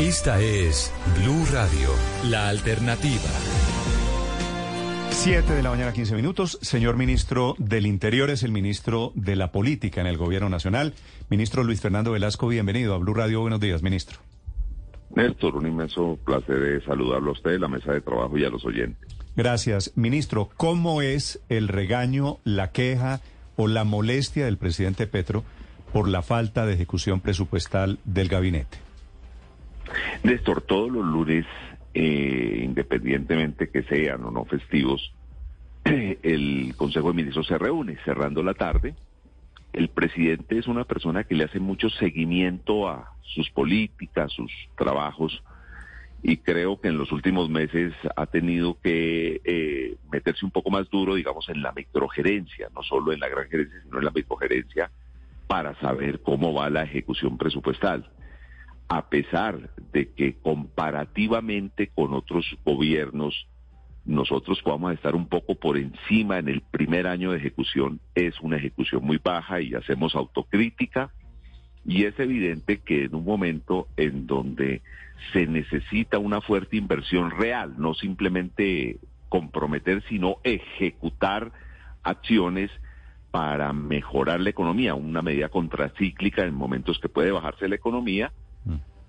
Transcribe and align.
Esta 0.00 0.40
es 0.40 0.90
Blue 1.20 1.44
Radio, 1.52 1.90
la 2.24 2.48
alternativa. 2.48 3.28
7 5.10 5.52
de 5.52 5.62
la 5.62 5.68
mañana, 5.68 5.92
15 5.92 6.16
minutos. 6.16 6.58
Señor 6.62 6.96
ministro 6.96 7.54
del 7.58 7.86
Interior 7.86 8.30
es 8.30 8.42
el 8.42 8.52
ministro 8.52 9.12
de 9.14 9.36
la 9.36 9.52
Política 9.52 10.00
en 10.00 10.06
el 10.06 10.16
Gobierno 10.16 10.48
Nacional. 10.48 10.94
Ministro 11.28 11.62
Luis 11.62 11.82
Fernando 11.82 12.12
Velasco, 12.12 12.48
bienvenido 12.48 12.94
a 12.94 12.98
Blue 12.98 13.12
Radio. 13.12 13.42
Buenos 13.42 13.60
días, 13.60 13.82
ministro. 13.82 14.18
Néstor, 15.14 15.56
un 15.56 15.66
inmenso 15.66 16.18
placer 16.24 16.58
de 16.58 16.80
saludarlo 16.80 17.28
a 17.28 17.34
usted, 17.34 17.60
la 17.60 17.68
mesa 17.68 17.92
de 17.92 18.00
trabajo 18.00 18.38
y 18.38 18.44
a 18.46 18.48
los 18.48 18.64
oyentes. 18.64 19.14
Gracias. 19.36 19.92
Ministro, 19.94 20.48
¿cómo 20.56 21.02
es 21.02 21.38
el 21.50 21.68
regaño, 21.68 22.38
la 22.44 22.72
queja 22.72 23.20
o 23.56 23.68
la 23.68 23.84
molestia 23.84 24.46
del 24.46 24.56
presidente 24.56 25.06
Petro 25.06 25.44
por 25.92 26.08
la 26.08 26.22
falta 26.22 26.64
de 26.64 26.72
ejecución 26.72 27.20
presupuestal 27.20 27.98
del 28.06 28.28
gabinete? 28.28 28.91
Néstor, 30.22 30.62
todos 30.62 30.90
los 30.90 31.04
lunes, 31.04 31.46
eh, 31.94 32.62
independientemente 32.64 33.68
que 33.70 33.82
sean 33.82 34.24
o 34.24 34.30
no 34.30 34.44
festivos, 34.44 35.12
el 35.84 36.74
Consejo 36.76 37.08
de 37.08 37.14
Ministros 37.14 37.46
se 37.46 37.58
reúne 37.58 37.98
cerrando 38.04 38.42
la 38.42 38.54
tarde. 38.54 38.94
El 39.72 39.88
presidente 39.88 40.58
es 40.58 40.66
una 40.66 40.84
persona 40.84 41.24
que 41.24 41.34
le 41.34 41.44
hace 41.44 41.58
mucho 41.58 41.88
seguimiento 41.90 42.88
a 42.88 43.12
sus 43.22 43.50
políticas, 43.50 44.32
sus 44.32 44.52
trabajos, 44.76 45.42
y 46.22 46.36
creo 46.36 46.80
que 46.80 46.88
en 46.88 46.98
los 46.98 47.10
últimos 47.10 47.50
meses 47.50 47.92
ha 48.14 48.26
tenido 48.26 48.78
que 48.80 49.40
eh, 49.44 49.96
meterse 50.12 50.44
un 50.44 50.52
poco 50.52 50.70
más 50.70 50.88
duro, 50.88 51.16
digamos, 51.16 51.48
en 51.48 51.62
la 51.62 51.72
microgerencia, 51.72 52.68
no 52.74 52.82
solo 52.82 53.12
en 53.12 53.18
la 53.18 53.28
gran 53.28 53.48
gerencia, 53.48 53.80
sino 53.82 53.98
en 53.98 54.04
la 54.04 54.12
microgerencia, 54.12 54.90
para 55.48 55.74
saber 55.80 56.20
cómo 56.22 56.54
va 56.54 56.70
la 56.70 56.84
ejecución 56.84 57.38
presupuestal 57.38 58.08
a 58.94 59.08
pesar 59.08 59.70
de 59.94 60.10
que 60.10 60.34
comparativamente 60.34 61.86
con 61.86 62.12
otros 62.12 62.44
gobiernos 62.62 63.48
nosotros 64.04 64.60
podamos 64.60 64.92
estar 64.92 65.14
un 65.14 65.28
poco 65.28 65.54
por 65.54 65.78
encima 65.78 66.38
en 66.38 66.50
el 66.50 66.60
primer 66.60 67.06
año 67.06 67.30
de 67.30 67.38
ejecución, 67.38 68.00
es 68.14 68.38
una 68.42 68.58
ejecución 68.58 69.02
muy 69.02 69.16
baja 69.16 69.62
y 69.62 69.72
hacemos 69.74 70.14
autocrítica. 70.14 71.10
Y 71.86 72.04
es 72.04 72.18
evidente 72.20 72.80
que 72.80 73.04
en 73.04 73.14
un 73.14 73.24
momento 73.24 73.88
en 73.96 74.26
donde 74.26 74.82
se 75.32 75.46
necesita 75.46 76.18
una 76.18 76.42
fuerte 76.42 76.76
inversión 76.76 77.30
real, 77.30 77.74
no 77.78 77.94
simplemente 77.94 78.98
comprometer, 79.30 80.02
sino 80.10 80.36
ejecutar 80.44 81.50
acciones 82.02 82.70
para 83.30 83.72
mejorar 83.72 84.40
la 84.40 84.50
economía, 84.50 84.94
una 84.94 85.22
medida 85.22 85.48
contracíclica 85.48 86.44
en 86.44 86.54
momentos 86.54 86.98
que 86.98 87.08
puede 87.08 87.32
bajarse 87.32 87.68
la 87.68 87.76
economía, 87.76 88.32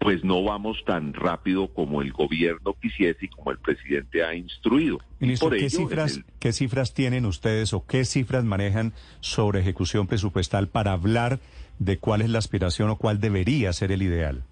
pues 0.03 0.21
no 0.25 0.43
vamos 0.43 0.83
tan 0.85 1.13
rápido 1.13 1.69
como 1.69 2.01
el 2.01 2.11
gobierno 2.11 2.75
quisiese 2.81 3.25
y 3.25 3.27
como 3.29 3.51
el 3.51 3.57
presidente 3.57 4.21
ha 4.21 4.35
instruido. 4.35 4.99
Ministro, 5.21 5.49
¿qué, 5.49 5.69
cifras, 5.69 6.19
¿qué 6.41 6.51
cifras 6.51 6.93
tienen 6.93 7.25
ustedes 7.25 7.71
o 7.73 7.85
qué 7.87 8.03
cifras 8.03 8.43
manejan 8.43 8.91
sobre 9.21 9.61
ejecución 9.61 10.07
presupuestal 10.07 10.67
para 10.67 10.91
hablar 10.91 11.39
de 11.79 11.99
cuál 11.99 12.21
es 12.21 12.29
la 12.29 12.39
aspiración 12.39 12.89
o 12.89 12.97
cuál 12.97 13.21
debería 13.21 13.71
ser 13.71 13.93
el 13.93 14.01
ideal? 14.01 14.43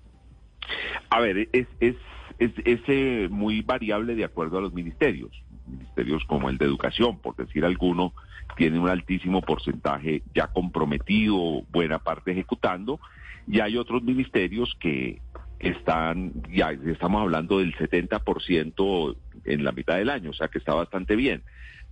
A 1.10 1.20
ver, 1.20 1.50
es, 1.52 1.68
es, 1.82 1.96
es, 2.40 2.80
eh, 2.88 3.28
muy 3.30 3.62
variable 3.62 4.16
de 4.16 4.24
acuerdo 4.24 4.58
a 4.58 4.62
los 4.62 4.74
ministerios. 4.74 5.32
Ministerios 5.68 6.24
como 6.28 6.50
el 6.50 6.58
de 6.60 6.66
educación, 6.66 7.20
por 7.20 7.36
decir 7.36 7.66
alguno, 7.66 8.14
tienen 8.56 8.80
un 8.80 8.90
altísimo 8.90 9.42
porcentaje 9.42 10.24
ya 10.34 10.48
comprometido, 10.48 11.64
buena 11.74 12.00
parte 12.00 12.32
ejecutando, 12.32 13.02
y 13.48 13.60
hay 13.60 13.76
otros 13.76 14.02
ministerios 14.04 14.78
que 14.80 15.20
están, 15.62 16.34
ya 16.50 16.72
estamos 16.72 17.22
hablando 17.22 17.60
del 17.60 17.76
70% 17.76 19.16
en 19.46 19.64
la 19.64 19.72
mitad 19.72 19.98
del 19.98 20.10
año, 20.10 20.32
o 20.32 20.34
sea 20.34 20.48
que 20.48 20.58
está 20.58 20.74
bastante 20.74 21.16
bien. 21.16 21.44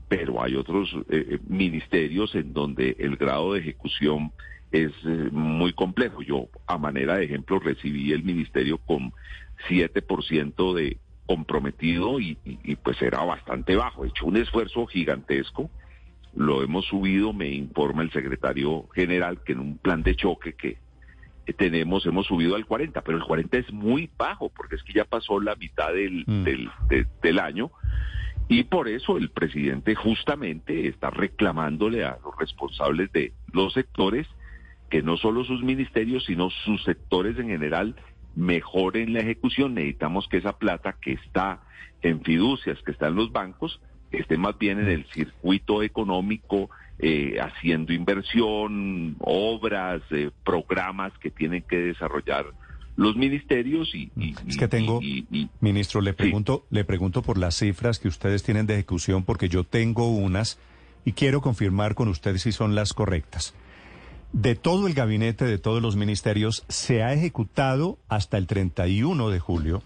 Pero 0.07 0.41
hay 0.41 0.55
otros 0.55 0.89
eh, 1.09 1.25
eh, 1.29 1.39
ministerios 1.47 2.33
en 2.33 2.53
donde 2.53 2.95
el 2.99 3.15
grado 3.15 3.53
de 3.53 3.59
ejecución 3.59 4.31
es 4.71 4.91
eh, 5.05 5.29
muy 5.31 5.73
complejo. 5.73 6.23
Yo, 6.23 6.47
a 6.65 6.77
manera 6.79 7.17
de 7.17 7.25
ejemplo, 7.25 7.59
recibí 7.59 8.11
el 8.11 8.23
ministerio 8.23 8.79
con 8.79 9.13
7% 9.69 10.73
de 10.73 10.97
comprometido 11.27 12.19
y, 12.19 12.39
y, 12.43 12.75
pues 12.77 12.99
era 13.03 13.23
bastante 13.23 13.75
bajo. 13.75 14.03
He 14.03 14.07
hecho 14.07 14.25
un 14.25 14.37
esfuerzo 14.37 14.87
gigantesco. 14.87 15.69
Lo 16.35 16.63
hemos 16.63 16.85
subido, 16.85 17.33
me 17.33 17.49
informa 17.49 18.01
el 18.01 18.11
secretario 18.11 18.87
general, 18.95 19.43
que 19.43 19.51
en 19.51 19.59
un 19.59 19.77
plan 19.77 20.01
de 20.01 20.15
choque 20.15 20.53
que 20.53 20.77
tenemos, 21.53 22.05
hemos 22.05 22.27
subido 22.27 22.55
al 22.55 22.65
40, 22.65 23.01
pero 23.01 23.17
el 23.17 23.23
40 23.23 23.57
es 23.57 23.71
muy 23.71 24.09
bajo, 24.17 24.49
porque 24.49 24.75
es 24.75 24.83
que 24.83 24.93
ya 24.93 25.05
pasó 25.05 25.39
la 25.39 25.55
mitad 25.55 25.93
del, 25.93 26.23
mm. 26.25 26.43
del, 26.43 26.69
del 27.21 27.39
año. 27.39 27.71
Y 28.47 28.63
por 28.63 28.87
eso 28.87 29.17
el 29.17 29.29
presidente 29.29 29.93
justamente 29.93 30.87
está 30.87 31.11
reclamándole 31.11 32.03
a 32.03 32.17
los 32.23 32.35
responsables 32.37 33.11
de 33.11 33.31
los 33.53 33.73
sectores 33.73 34.27
que 34.89 35.03
no 35.03 35.17
solo 35.17 35.43
sus 35.43 35.63
ministerios, 35.63 36.25
sino 36.25 36.49
sus 36.49 36.83
sectores 36.83 37.37
en 37.37 37.47
general 37.47 37.95
mejoren 38.35 39.13
la 39.13 39.19
ejecución. 39.19 39.75
Necesitamos 39.75 40.27
que 40.27 40.37
esa 40.37 40.57
plata 40.57 40.95
que 40.99 41.13
está 41.13 41.61
en 42.01 42.21
fiducias, 42.21 42.81
que 42.81 42.91
está 42.91 43.07
en 43.07 43.15
los 43.15 43.31
bancos, 43.31 43.79
esté 44.11 44.37
más 44.37 44.57
bien 44.57 44.79
en 44.79 44.89
el 44.89 45.05
circuito 45.11 45.83
económico, 45.83 46.69
eh, 46.99 47.37
haciendo 47.39 47.93
inversión, 47.93 49.15
obras, 49.19 50.01
eh, 50.11 50.31
programas 50.43 51.13
que 51.19 51.31
tienen 51.31 51.63
que 51.63 51.77
desarrollar 51.77 52.45
los 52.97 53.15
ministerios 53.15 53.95
y, 53.95 54.11
es 54.45 54.57
que 54.57 54.67
tengo 54.67 54.99
ministro 55.61 56.01
le 56.01 56.13
pregunto 56.13 56.65
le 56.69 56.83
pregunto 56.83 57.21
por 57.21 57.37
las 57.37 57.55
cifras 57.55 57.97
que 57.97 58.09
ustedes 58.09 58.43
tienen 58.43 58.67
de 58.67 58.73
ejecución 58.73 59.23
porque 59.23 59.47
yo 59.47 59.63
tengo 59.63 60.09
unas 60.09 60.59
y 61.05 61.13
quiero 61.13 61.39
confirmar 61.39 61.95
con 61.95 62.09
ustedes 62.09 62.41
si 62.41 62.51
son 62.51 62.75
las 62.75 62.93
correctas. 62.93 63.55
De 64.33 64.55
todo 64.55 64.85
el 64.85 64.93
gabinete 64.93 65.45
de 65.45 65.57
todos 65.57 65.81
los 65.81 65.95
ministerios 65.95 66.65
se 66.67 67.01
ha 67.01 67.13
ejecutado 67.13 67.97
hasta 68.09 68.37
el 68.37 68.45
31 68.45 69.29
de 69.29 69.39
julio 69.39 69.81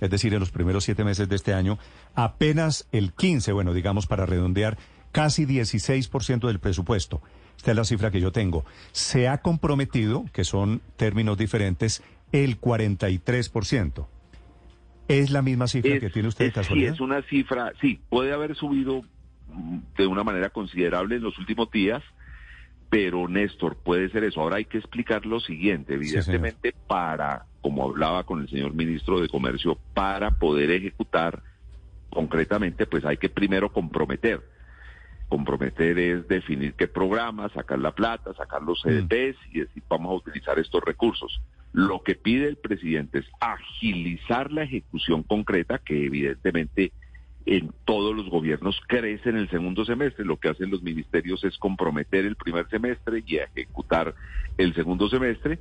es 0.00 0.10
decir 0.10 0.34
en 0.34 0.40
los 0.40 0.50
primeros 0.50 0.82
siete 0.82 1.04
meses 1.04 1.28
de 1.28 1.36
este 1.36 1.54
año 1.54 1.78
apenas 2.16 2.88
el 2.90 3.12
15 3.12 3.52
bueno 3.52 3.72
digamos 3.72 4.08
para 4.08 4.26
redondear 4.26 4.78
casi 5.12 5.46
16% 5.46 6.46
del 6.46 6.58
presupuesto. 6.58 7.22
Esta 7.56 7.72
es 7.72 7.76
la 7.76 7.84
cifra 7.84 8.10
que 8.10 8.20
yo 8.20 8.30
tengo. 8.32 8.64
Se 8.92 9.28
ha 9.28 9.38
comprometido, 9.38 10.24
que 10.32 10.44
son 10.44 10.80
términos 10.96 11.36
diferentes, 11.36 12.02
el 12.32 12.60
43%. 12.60 14.06
¿Es 15.08 15.30
la 15.30 15.42
misma 15.42 15.66
cifra 15.66 15.98
que 15.98 16.10
tiene 16.10 16.28
usted 16.28 16.46
de 16.46 16.52
casualidad? 16.52 16.90
Sí, 16.90 16.94
es 16.94 17.00
una 17.00 17.22
cifra, 17.22 17.72
sí, 17.80 17.98
puede 18.10 18.32
haber 18.32 18.54
subido 18.54 19.02
de 19.96 20.06
una 20.06 20.22
manera 20.22 20.50
considerable 20.50 21.16
en 21.16 21.22
los 21.22 21.38
últimos 21.38 21.70
días, 21.70 22.02
pero 22.90 23.26
Néstor, 23.26 23.76
puede 23.76 24.10
ser 24.10 24.24
eso. 24.24 24.40
Ahora 24.40 24.56
hay 24.56 24.66
que 24.66 24.78
explicar 24.78 25.26
lo 25.26 25.40
siguiente, 25.40 25.94
evidentemente 25.94 26.74
para, 26.86 27.46
como 27.62 27.84
hablaba 27.84 28.24
con 28.24 28.42
el 28.42 28.48
señor 28.48 28.74
ministro 28.74 29.20
de 29.20 29.28
Comercio, 29.28 29.78
para 29.94 30.32
poder 30.32 30.70
ejecutar 30.70 31.42
concretamente, 32.10 32.86
pues 32.86 33.04
hay 33.04 33.16
que 33.16 33.28
primero 33.28 33.72
comprometer 33.72 34.42
comprometer 35.28 35.98
es 35.98 36.26
definir 36.28 36.74
qué 36.74 36.88
programa, 36.88 37.48
sacar 37.50 37.78
la 37.78 37.92
plata, 37.92 38.34
sacar 38.34 38.62
los 38.62 38.80
CDPs 38.82 39.36
mm. 39.36 39.56
y 39.56 39.60
decir 39.60 39.82
vamos 39.88 40.10
a 40.10 40.14
utilizar 40.14 40.58
estos 40.58 40.82
recursos. 40.82 41.40
Lo 41.72 42.02
que 42.02 42.14
pide 42.14 42.48
el 42.48 42.56
presidente 42.56 43.18
es 43.18 43.26
agilizar 43.40 44.50
la 44.52 44.62
ejecución 44.62 45.22
concreta, 45.22 45.78
que 45.78 46.06
evidentemente 46.06 46.92
en 47.46 47.72
todos 47.84 48.14
los 48.14 48.28
gobiernos 48.28 48.80
crece 48.86 49.30
en 49.30 49.36
el 49.36 49.48
segundo 49.48 49.84
semestre. 49.84 50.24
Lo 50.24 50.38
que 50.38 50.48
hacen 50.48 50.70
los 50.70 50.82
ministerios 50.82 51.44
es 51.44 51.56
comprometer 51.58 52.24
el 52.24 52.36
primer 52.36 52.68
semestre 52.68 53.22
y 53.26 53.36
ejecutar 53.36 54.14
el 54.56 54.74
segundo 54.74 55.08
semestre. 55.08 55.58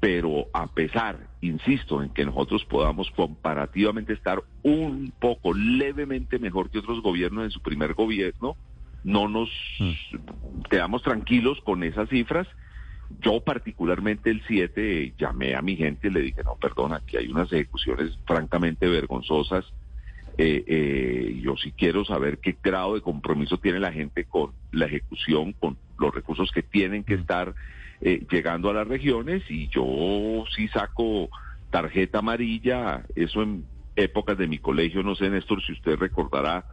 Pero 0.00 0.46
a 0.54 0.66
pesar, 0.66 1.28
insisto, 1.42 2.02
en 2.02 2.08
que 2.10 2.24
nosotros 2.24 2.64
podamos 2.64 3.10
comparativamente 3.10 4.14
estar 4.14 4.42
un 4.62 5.12
poco 5.20 5.52
levemente 5.52 6.38
mejor 6.38 6.70
que 6.70 6.78
otros 6.78 7.02
gobiernos 7.02 7.44
en 7.44 7.50
su 7.50 7.60
primer 7.60 7.92
gobierno, 7.92 8.56
no 9.04 9.28
nos 9.28 9.48
mm. 9.78 10.64
quedamos 10.70 11.02
tranquilos 11.02 11.60
con 11.62 11.82
esas 11.82 12.08
cifras. 12.08 12.46
Yo 13.20 13.40
particularmente 13.40 14.30
el 14.30 14.42
7 14.46 15.14
llamé 15.18 15.54
a 15.54 15.62
mi 15.62 15.76
gente 15.76 16.08
y 16.08 16.10
le 16.10 16.20
dije, 16.20 16.42
no, 16.44 16.56
perdona, 16.56 16.96
aquí 16.96 17.16
hay 17.16 17.28
unas 17.28 17.52
ejecuciones 17.52 18.16
francamente 18.26 18.88
vergonzosas. 18.88 19.64
Eh, 20.38 20.64
eh, 20.66 21.40
yo 21.42 21.56
sí 21.56 21.72
quiero 21.72 22.04
saber 22.04 22.38
qué 22.38 22.56
grado 22.62 22.94
de 22.94 23.00
compromiso 23.00 23.58
tiene 23.58 23.80
la 23.80 23.92
gente 23.92 24.24
con 24.24 24.52
la 24.70 24.86
ejecución, 24.86 25.52
con 25.54 25.76
los 25.98 26.14
recursos 26.14 26.50
que 26.52 26.62
tienen 26.62 27.02
que 27.04 27.16
mm. 27.16 27.20
estar 27.20 27.54
eh, 28.00 28.24
llegando 28.30 28.70
a 28.70 28.74
las 28.74 28.88
regiones 28.88 29.42
y 29.50 29.68
yo 29.68 30.44
sí 30.54 30.68
saco 30.68 31.28
tarjeta 31.70 32.20
amarilla, 32.20 33.04
eso 33.14 33.42
en 33.42 33.64
épocas 33.96 34.38
de 34.38 34.48
mi 34.48 34.58
colegio, 34.58 35.02
no 35.02 35.14
sé 35.14 35.28
Néstor 35.28 35.62
si 35.62 35.72
usted 35.72 35.96
recordará, 35.96 36.64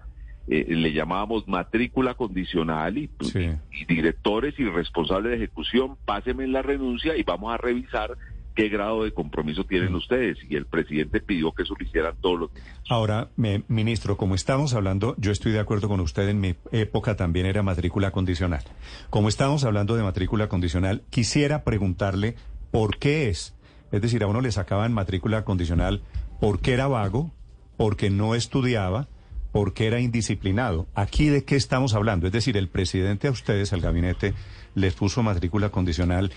eh, 0.47 0.65
le 0.69 0.94
llamábamos 0.94 1.47
matrícula 1.47 2.13
condicional 2.13 2.97
y, 2.97 3.09
y, 3.33 3.85
directores 3.85 4.57
y 4.57 4.63
responsables 4.65 5.31
de 5.31 5.38
ejecución, 5.38 5.97
pásenme 6.05 6.47
la 6.47 6.61
renuncia 6.61 7.17
y 7.17 7.23
vamos 7.23 7.53
a 7.53 7.57
revisar 7.57 8.17
qué 8.57 8.69
grado 8.69 9.03
de 9.03 9.13
compromiso 9.13 9.65
tienen 9.65 9.94
mm. 9.94 9.97
ustedes. 9.97 10.38
Y 10.49 10.55
el 10.55 10.65
presidente 10.65 11.21
pidió 11.21 11.51
que 11.51 11.63
eso 11.63 11.75
lo 11.77 11.85
hicieran 11.85 12.15
todos 12.19 12.39
los. 12.39 12.49
Ahora, 12.89 13.29
ministro, 13.67 14.17
como 14.17 14.35
estamos 14.35 14.73
hablando, 14.73 15.15
yo 15.17 15.31
estoy 15.31 15.51
de 15.51 15.59
acuerdo 15.59 15.88
con 15.88 15.99
usted, 15.99 16.27
en 16.27 16.39
mi 16.39 16.55
época 16.71 17.15
también 17.15 17.45
era 17.45 17.61
matrícula 17.61 18.11
condicional. 18.11 18.63
Como 19.09 19.29
estamos 19.29 19.63
hablando 19.63 19.95
de 19.95 20.03
matrícula 20.03 20.49
condicional, 20.49 21.03
quisiera 21.11 21.63
preguntarle 21.63 22.35
por 22.71 22.97
qué 22.97 23.29
es. 23.29 23.53
Es 23.91 24.01
decir, 24.01 24.23
a 24.23 24.27
uno 24.27 24.41
le 24.41 24.51
sacaban 24.51 24.91
matrícula 24.91 25.45
condicional 25.45 26.01
porque 26.39 26.73
era 26.73 26.88
vago, 26.88 27.31
porque 27.77 28.09
no 28.09 28.33
estudiaba, 28.33 29.07
porque 29.51 29.88
era 29.88 29.99
indisciplinado. 29.99 30.88
¿Aquí 30.95 31.27
de 31.29 31.44
qué 31.44 31.55
estamos 31.55 31.94
hablando? 31.94 32.27
Es 32.27 32.33
decir, 32.33 32.57
el 32.57 32.69
presidente 32.69 33.27
a 33.27 33.31
ustedes, 33.31 33.73
al 33.73 33.81
gabinete, 33.81 34.33
les 34.75 34.94
puso 34.94 35.23
matrícula 35.23 35.69
condicional, 35.69 36.31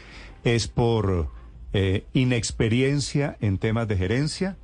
¿es 0.44 0.68
por 0.68 1.30
eh, 1.72 2.04
inexperiencia 2.12 3.36
en 3.40 3.58
temas 3.58 3.88
de 3.88 3.96
gerencia? 3.96 4.56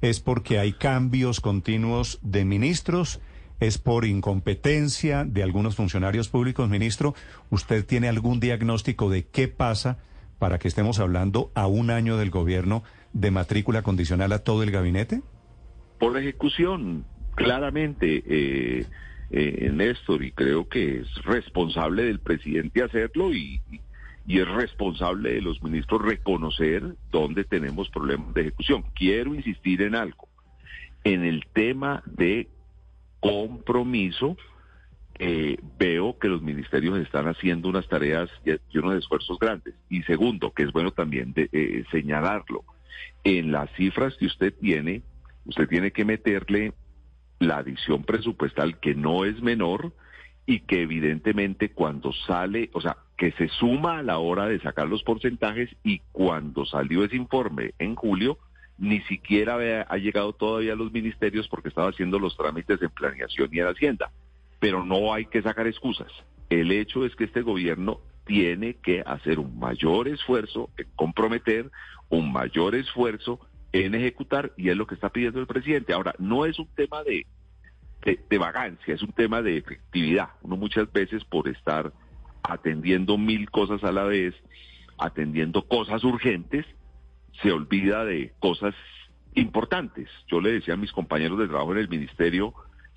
¿Es 0.00 0.20
porque 0.20 0.58
hay 0.58 0.72
cambios 0.72 1.40
continuos 1.40 2.20
de 2.22 2.44
ministros? 2.44 3.20
¿Es 3.60 3.78
por 3.78 4.04
incompetencia 4.04 5.24
de 5.24 5.42
algunos 5.42 5.74
funcionarios 5.74 6.28
públicos, 6.28 6.68
ministro? 6.68 7.14
¿Usted 7.50 7.84
tiene 7.84 8.08
algún 8.08 8.38
diagnóstico 8.38 9.10
de 9.10 9.26
qué 9.26 9.48
pasa 9.48 9.98
para 10.38 10.60
que 10.60 10.68
estemos 10.68 11.00
hablando 11.00 11.50
a 11.54 11.66
un 11.66 11.90
año 11.90 12.16
del 12.16 12.30
gobierno 12.30 12.84
de 13.12 13.32
matrícula 13.32 13.82
condicional 13.82 14.32
a 14.32 14.38
todo 14.38 14.62
el 14.62 14.70
gabinete? 14.70 15.22
Por 15.98 16.16
ejecución, 16.16 17.04
claramente, 17.38 18.22
eh, 18.26 18.84
eh, 19.30 19.70
Néstor, 19.72 20.24
y 20.24 20.32
creo 20.32 20.68
que 20.68 20.98
es 20.98 21.14
responsable 21.24 22.02
del 22.04 22.18
presidente 22.18 22.82
hacerlo 22.82 23.32
y, 23.32 23.62
es 24.26 24.46
responsable 24.46 25.32
de 25.32 25.40
los 25.40 25.62
ministros 25.62 26.02
reconocer 26.02 26.82
dónde 27.10 27.44
tenemos 27.44 27.88
problemas 27.88 28.34
de 28.34 28.42
ejecución. 28.42 28.84
Quiero 28.94 29.34
insistir 29.34 29.80
en 29.80 29.94
algo. 29.94 30.28
En 31.02 31.24
el 31.24 31.46
tema 31.54 32.02
de 32.04 32.46
compromiso, 33.20 34.36
eh, 35.18 35.56
veo 35.78 36.18
que 36.18 36.28
los 36.28 36.42
ministerios 36.42 36.98
están 36.98 37.26
haciendo 37.26 37.70
unas 37.70 37.88
tareas 37.88 38.28
y 38.44 38.78
unos 38.78 38.96
esfuerzos 38.96 39.38
grandes. 39.38 39.74
Y 39.88 40.02
segundo, 40.02 40.52
que 40.52 40.64
es 40.64 40.72
bueno 40.72 40.90
también 40.90 41.32
de, 41.32 41.48
eh, 41.50 41.84
señalarlo, 41.90 42.64
en 43.24 43.50
las 43.50 43.70
cifras 43.76 44.14
que 44.18 44.26
usted 44.26 44.52
tiene, 44.60 45.00
usted 45.46 45.68
tiene 45.68 45.90
que 45.90 46.04
meterle 46.04 46.74
la 47.38 47.58
adición 47.58 48.04
presupuestal 48.04 48.78
que 48.80 48.94
no 48.94 49.24
es 49.24 49.40
menor 49.42 49.92
y 50.46 50.60
que 50.60 50.82
evidentemente 50.82 51.70
cuando 51.70 52.12
sale, 52.12 52.70
o 52.72 52.80
sea, 52.80 52.96
que 53.16 53.32
se 53.32 53.48
suma 53.48 53.98
a 53.98 54.02
la 54.02 54.18
hora 54.18 54.46
de 54.46 54.60
sacar 54.60 54.88
los 54.88 55.02
porcentajes 55.02 55.68
y 55.84 56.00
cuando 56.12 56.64
salió 56.64 57.04
ese 57.04 57.16
informe 57.16 57.74
en 57.78 57.94
julio, 57.96 58.38
ni 58.78 59.00
siquiera 59.02 59.56
ha 59.88 59.96
llegado 59.98 60.32
todavía 60.32 60.72
a 60.72 60.76
los 60.76 60.92
ministerios 60.92 61.48
porque 61.48 61.68
estaba 61.68 61.90
haciendo 61.90 62.18
los 62.18 62.36
trámites 62.36 62.80
en 62.80 62.90
planeación 62.90 63.48
y 63.52 63.58
en 63.58 63.66
Hacienda. 63.66 64.10
Pero 64.60 64.84
no 64.84 65.12
hay 65.12 65.26
que 65.26 65.42
sacar 65.42 65.66
excusas. 65.66 66.10
El 66.48 66.70
hecho 66.72 67.04
es 67.04 67.14
que 67.16 67.24
este 67.24 67.42
gobierno 67.42 68.00
tiene 68.24 68.74
que 68.74 69.02
hacer 69.04 69.38
un 69.38 69.58
mayor 69.58 70.06
esfuerzo 70.06 70.70
comprometer, 70.94 71.70
un 72.08 72.32
mayor 72.32 72.74
esfuerzo 72.74 73.40
en 73.72 73.94
ejecutar 73.94 74.52
y 74.56 74.70
es 74.70 74.76
lo 74.76 74.86
que 74.86 74.94
está 74.94 75.10
pidiendo 75.10 75.40
el 75.40 75.46
presidente. 75.46 75.92
Ahora, 75.92 76.14
no 76.18 76.46
es 76.46 76.58
un 76.58 76.68
tema 76.74 77.02
de, 77.02 77.26
de, 78.04 78.38
vagancia, 78.38 78.94
es 78.94 79.02
un 79.02 79.12
tema 79.12 79.42
de 79.42 79.58
efectividad. 79.58 80.30
Uno 80.42 80.56
muchas 80.56 80.90
veces 80.92 81.24
por 81.24 81.48
estar 81.48 81.92
atendiendo 82.42 83.18
mil 83.18 83.50
cosas 83.50 83.84
a 83.84 83.92
la 83.92 84.04
vez, 84.04 84.34
atendiendo 84.98 85.66
cosas 85.66 86.02
urgentes, 86.04 86.64
se 87.42 87.52
olvida 87.52 88.04
de 88.04 88.32
cosas 88.40 88.74
importantes. 89.34 90.08
Yo 90.28 90.40
le 90.40 90.52
decía 90.52 90.74
a 90.74 90.78
mis 90.78 90.92
compañeros 90.92 91.38
de 91.38 91.48
trabajo 91.48 91.72
en 91.72 91.78
el 91.78 91.88
ministerio, 91.88 92.54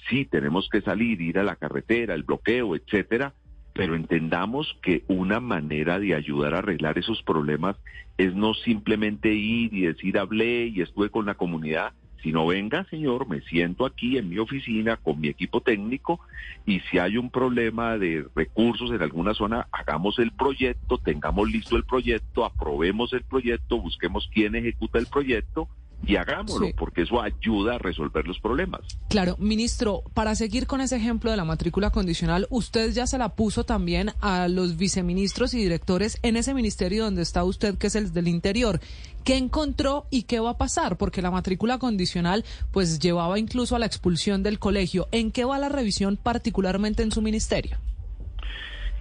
sí, 0.10 0.26
tenemos 0.26 0.70
que 0.70 0.82
salir, 0.82 1.22
ir 1.22 1.38
a 1.38 1.44
la 1.44 1.58
carretera, 1.58 2.14
el 2.14 2.24
bloqueo, 2.24 2.76
etcétera, 2.76 3.34
pero 3.74 3.96
entendamos 3.96 4.78
que 4.82 5.04
una 5.08 5.40
manera 5.40 6.00
de 6.00 6.16
ayudar 6.16 6.54
a 6.54 6.60
arreglar 6.60 6.98
esos 6.98 7.22
problemas 7.24 7.76
es 8.18 8.36
no 8.36 8.54
simplemente 8.54 9.34
ir 9.34 9.74
y 9.74 9.82
decir 9.82 10.18
hablé 10.18 10.68
y 10.68 10.82
estuve 10.82 11.10
con 11.10 11.26
la 11.26 11.36
comunidad, 11.36 11.94
sino 12.22 12.46
venga, 12.46 12.86
señor, 12.86 13.28
me 13.28 13.42
siento 13.42 13.86
aquí 13.86 14.18
en 14.18 14.30
mi 14.30 14.38
oficina 14.38 14.98
con 14.98 15.20
mi 15.20 15.30
equipo 15.30 15.62
técnico 15.62 16.20
y 16.66 16.82
si 16.82 17.00
hay 17.00 17.18
un 17.18 17.32
problema 17.32 17.98
de 17.98 18.26
recursos 18.36 18.92
en 18.92 19.02
alguna 19.02 19.34
zona, 19.34 19.68
hagamos 19.72 20.20
el 20.20 20.32
proyecto, 20.32 20.98
tengamos 20.98 21.50
listo 21.50 21.78
el 21.78 21.84
proyecto, 21.84 22.46
aprobemos 22.46 23.14
el 23.14 23.24
proyecto, 23.24 23.80
busquemos 23.80 24.30
quién 24.34 24.56
ejecuta 24.56 25.00
el 25.00 25.08
proyecto 25.08 25.68
y 26.06 26.16
hagámoslo, 26.16 26.68
porque 26.76 27.04
eso 27.04 27.22
ayuda 27.22 27.76
a 27.76 27.78
resolver 27.78 28.28
los 28.28 28.40
problemas. 28.40 28.82
Claro, 29.10 29.36
ministro, 29.40 30.04
para 30.14 30.36
seguir 30.36 30.68
con 30.68 30.82
ese 30.82 30.96
ejemplo 30.96 31.30
de 31.32 31.38
la 31.38 31.46
matrícula 31.46 31.92
condicional, 31.92 32.48
usted 32.50 32.92
ya 32.92 33.08
se 33.08 33.18
la 33.18 33.30
puso 33.30 33.64
también 33.64 34.12
a 34.20 34.48
los 34.48 34.78
viceministros 34.78 35.54
y 35.54 35.60
directores 35.60 36.18
en 36.24 36.38
ese 36.38 36.54
ministerio 36.54 37.04
donde 37.04 37.22
está 37.22 37.44
usted, 37.44 37.78
que 37.78 37.88
es 37.88 37.96
el 37.96 38.12
del 38.14 38.28
Interior. 38.28 38.80
¿Qué 39.24 39.38
encontró 39.38 40.08
y 40.10 40.24
qué 40.24 40.40
va 40.40 40.52
a 40.52 40.58
pasar? 40.58 40.98
Porque 40.98 41.22
la 41.22 41.30
matrícula 41.30 41.78
condicional 41.78 42.44
pues 42.72 43.00
llevaba 43.00 43.38
incluso 43.38 43.76
a 43.76 43.80
la 43.80 43.86
expulsión 43.86 44.42
del 44.42 44.58
colegio. 44.58 45.08
¿En 45.12 45.32
qué 45.32 45.46
va 45.46 45.60
la 45.60 45.70
revisión 45.70 46.18
particularmente 46.18 47.04
en 47.04 47.12
su 47.12 47.22
ministerio? 47.22 47.78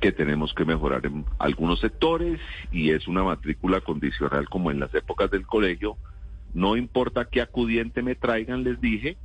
que 0.01 0.13
tenemos 0.13 0.55
que 0.55 0.65
mejorar 0.65 1.05
en 1.05 1.27
algunos 1.39 1.81
sectores 1.81 2.41
y 2.73 2.91
es 2.91 3.07
una 3.07 3.23
matrícula 3.23 3.83
condicional 3.83 4.49
como 4.49 4.71
en 4.71 4.81
las 4.81 4.95
épocas 4.95 5.31
del 5.31 5.47
colegio, 5.47 5.99
no 6.55 6.77
importa 6.77 7.27
qué 7.27 7.41
acudiente 7.41 8.03
me 8.03 8.15
traigan, 8.15 8.65
les 8.65 8.81
dije, 8.81 9.17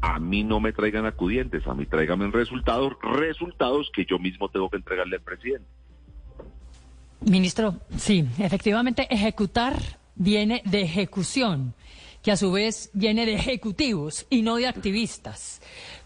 a 0.00 0.18
mí 0.18 0.44
no 0.44 0.60
me 0.60 0.72
traigan 0.72 1.06
acudientes, 1.06 1.66
a 1.66 1.74
mí 1.74 1.86
tráigame 1.86 2.30
resultados, 2.30 2.92
resultados 3.02 3.90
que 3.94 4.04
yo 4.04 4.18
mismo 4.18 4.48
tengo 4.48 4.68
que 4.68 4.76
entregarle 4.76 5.16
al 5.16 5.22
presidente. 5.22 5.66
Ministro, 7.20 7.76
sí, 7.96 8.26
efectivamente 8.38 9.06
ejecutar 9.10 9.76
viene 10.14 10.62
de 10.66 10.82
ejecución, 10.82 11.74
que 12.22 12.32
a 12.32 12.36
su 12.36 12.52
vez 12.52 12.90
viene 12.92 13.24
de 13.24 13.34
ejecutivos 13.34 14.26
y 14.28 14.42
no 14.42 14.56
de 14.56 14.66
activistas. 14.66 15.62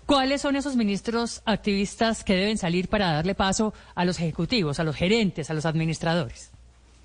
¿Cuáles 0.06 0.40
son 0.40 0.56
esos 0.56 0.76
ministros 0.76 1.42
activistas 1.44 2.24
que 2.24 2.34
deben 2.34 2.56
salir 2.56 2.88
para 2.88 3.12
darle 3.12 3.34
paso 3.34 3.74
a 3.94 4.04
los 4.04 4.18
ejecutivos, 4.18 4.80
a 4.80 4.84
los 4.84 4.96
gerentes, 4.96 5.50
a 5.50 5.54
los 5.54 5.66
administradores? 5.66 6.52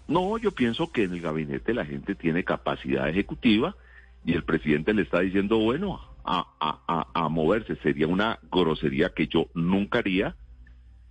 No, 0.08 0.38
yo 0.38 0.52
pienso 0.52 0.92
que 0.92 1.04
en 1.04 1.14
el 1.14 1.22
gabinete 1.22 1.74
la 1.74 1.86
gente 1.86 2.16
tiene 2.16 2.44
capacidad 2.44 3.08
ejecutiva 3.10 3.76
y 4.26 4.34
el 4.34 4.44
presidente 4.44 4.94
le 4.94 5.04
está 5.04 5.20
diciendo, 5.20 5.58
bueno, 5.60 6.00
a, 6.26 6.46
a, 6.60 7.08
a, 7.14 7.30
moverse. 7.30 7.76
Sería 7.78 8.08
una 8.08 8.40
grosería 8.52 9.10
que 9.10 9.28
yo 9.28 9.48
nunca 9.54 10.00
haría 10.00 10.36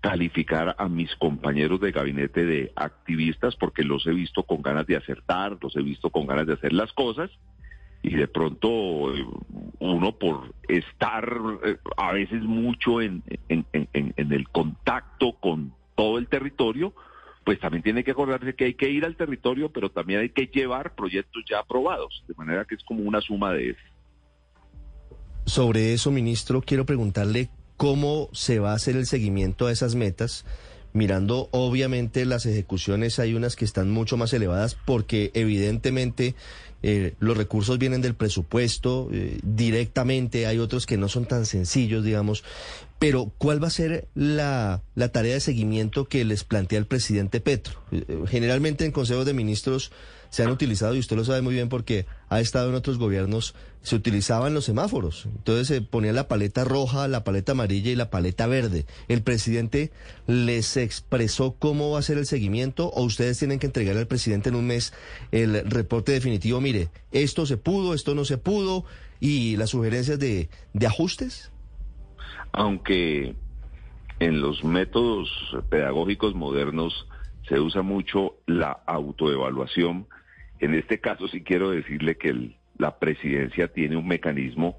calificar 0.01 0.75
a 0.79 0.89
mis 0.89 1.15
compañeros 1.17 1.81
de 1.81 1.93
gabinete 1.93 2.45
de 2.45 2.73
activistas 2.75 3.55
porque 3.57 3.85
los 3.85 4.07
he 4.07 4.13
visto 4.13 4.43
con 4.43 4.61
ganas 4.61 4.87
de 4.87 4.97
acertar, 4.97 5.59
los 5.61 5.77
he 5.77 5.83
visto 5.83 6.11
con 6.11 6.27
ganas 6.27 6.47
de 6.47 6.55
hacer 6.55 6.73
las 6.73 6.93
cosas 6.93 7.31
y 8.03 8.17
de 8.17 8.27
pronto 8.27 9.15
eh, 9.15 9.25
uno 9.79 10.13
por 10.19 10.55
estar 10.69 11.33
eh, 11.65 11.77
a 11.97 12.13
veces 12.13 12.43
mucho 12.43 13.01
en, 13.01 13.23
en, 13.49 13.65
en, 13.73 14.13
en 14.17 14.33
el 14.33 14.49
contacto 14.49 15.35
con 15.35 15.73
todo 15.95 16.19
el 16.19 16.27
territorio, 16.27 16.95
pues 17.45 17.59
también 17.61 17.83
tiene 17.83 18.05
que 18.05 18.13
acordarse 18.13 18.55
que 18.55 18.67
hay 18.67 18.75
que 18.75 18.91
ir 18.91 19.05
al 19.05 19.17
territorio, 19.17 19.71
pero 19.71 19.91
también 19.91 20.21
hay 20.21 20.31
que 20.31 20.47
llevar 20.47 20.95
proyectos 20.95 21.43
ya 21.49 21.59
aprobados, 21.59 22.25
de 22.29 22.35
manera 22.35 22.65
que 22.65 22.75
es 22.75 22.85
como 22.85 23.03
una 23.03 23.21
suma 23.21 23.53
de 23.53 23.71
eso. 23.71 23.81
Sobre 25.45 25.93
eso, 25.93 26.11
ministro, 26.11 26.63
quiero 26.63 26.87
preguntarle 26.87 27.51
cómo 27.77 28.29
se 28.33 28.61
va 28.61 28.73
a 28.73 28.77
hacer 28.77 28.97
el 28.97 29.07
seguimiento 29.07 29.67
a 29.67 29.73
esas 29.73 29.97
metas. 29.97 30.45
Mirando, 30.93 31.49
obviamente, 31.53 32.27
las 32.27 32.45
ejecuciones, 32.45 33.19
hay 33.19 33.35
unas 33.35 33.57
que 33.57 33.65
están 33.65 33.91
mucho 33.91 34.17
más 34.17 34.33
elevadas 34.33 34.77
porque 34.85 35.31
evidentemente 35.35 36.35
eh, 36.83 37.15
los 37.21 37.37
recursos 37.37 37.79
vienen 37.79 38.03
del 38.03 38.15
presupuesto 38.15 39.09
eh, 39.13 39.39
directamente, 39.43 40.47
hay 40.47 40.59
otros 40.59 40.85
que 40.85 40.97
no 40.97 41.09
son 41.09 41.27
tan 41.27 41.47
sencillos, 41.47 42.05
digamos, 42.05 42.43
pero 42.99 43.33
¿cuál 43.39 43.63
va 43.63 43.69
a 43.69 43.71
ser 43.71 44.09
la, 44.15 44.83
la 44.95 45.09
tarea 45.09 45.35
de 45.35 45.41
seguimiento 45.41 46.07
que 46.07 46.25
les 46.25 46.45
plantea 46.45 46.79
el 46.79 46.87
presidente 46.87 47.41
Petro? 47.41 47.81
Eh, 47.93 48.05
generalmente 48.29 48.85
en 48.85 48.93
consejos 48.93 49.25
de 49.25 49.33
ministros 49.33 49.93
se 50.33 50.43
han 50.43 50.51
utilizado, 50.51 50.97
y 50.97 50.99
usted 50.99 51.15
lo 51.15 51.27
sabe 51.27 51.43
muy 51.43 51.53
bien 51.53 51.69
porque 51.69 52.07
ha 52.31 52.41
estado 52.41 52.71
en 52.71 52.75
otros 52.75 52.97
gobiernos, 52.97 53.55
se 53.83 53.97
utilizaban 53.97 54.55
los 54.55 54.65
semáforos. 54.65 55.27
Entonces 55.27 55.67
se 55.67 55.83
ponía 55.83 56.15
la 56.15 56.27
paleta 56.27 56.65
roja, 56.65 57.07
la 57.07 57.23
paleta 57.23 57.53
amarilla 57.53 57.91
y 57.91 57.97
la 57.97 58.09
paleta 58.09 58.47
verde. 58.47 58.87
¿El 59.09 59.23
presidente 59.23 59.93
les 60.27 60.79
expresó 60.79 61.57
cómo 61.59 61.91
va 61.91 61.99
a 61.99 62.03
ser 62.03 62.17
el 62.17 62.25
seguimiento 62.25 62.89
o 62.89 63.03
ustedes 63.03 63.39
tienen 63.39 63.59
que 63.59 63.67
entregar 63.67 63.95
al 63.99 64.07
presidente 64.07 64.49
en 64.49 64.55
un 64.55 64.67
mes 64.67 64.95
el 65.33 65.69
reporte 65.69 66.13
definitivo? 66.13 66.63
Mire, 66.63 66.89
esto 67.11 67.45
se 67.45 67.59
pudo, 67.59 67.93
esto 67.93 68.15
no 68.15 68.25
se 68.25 68.39
pudo 68.39 68.87
y 69.21 69.59
las 69.59 69.69
sugerencias 69.69 70.19
de, 70.19 70.49
de 70.73 70.87
ajustes. 70.87 71.53
Aunque 72.53 73.37
en 74.19 74.41
los 74.41 74.65
métodos 74.65 75.29
pedagógicos 75.69 76.35
modernos 76.35 77.07
se 77.47 77.61
usa 77.61 77.83
mucho 77.83 78.37
la 78.47 78.71
autoevaluación, 78.87 80.07
en 80.63 80.75
este 80.75 81.01
caso 81.01 81.27
sí 81.27 81.43
quiero 81.43 81.71
decirle 81.71 82.17
que 82.17 82.53
la 82.79 82.99
presidencia 82.99 83.67
tiene 83.69 83.97
un 83.97 84.07
mecanismo 84.07 84.79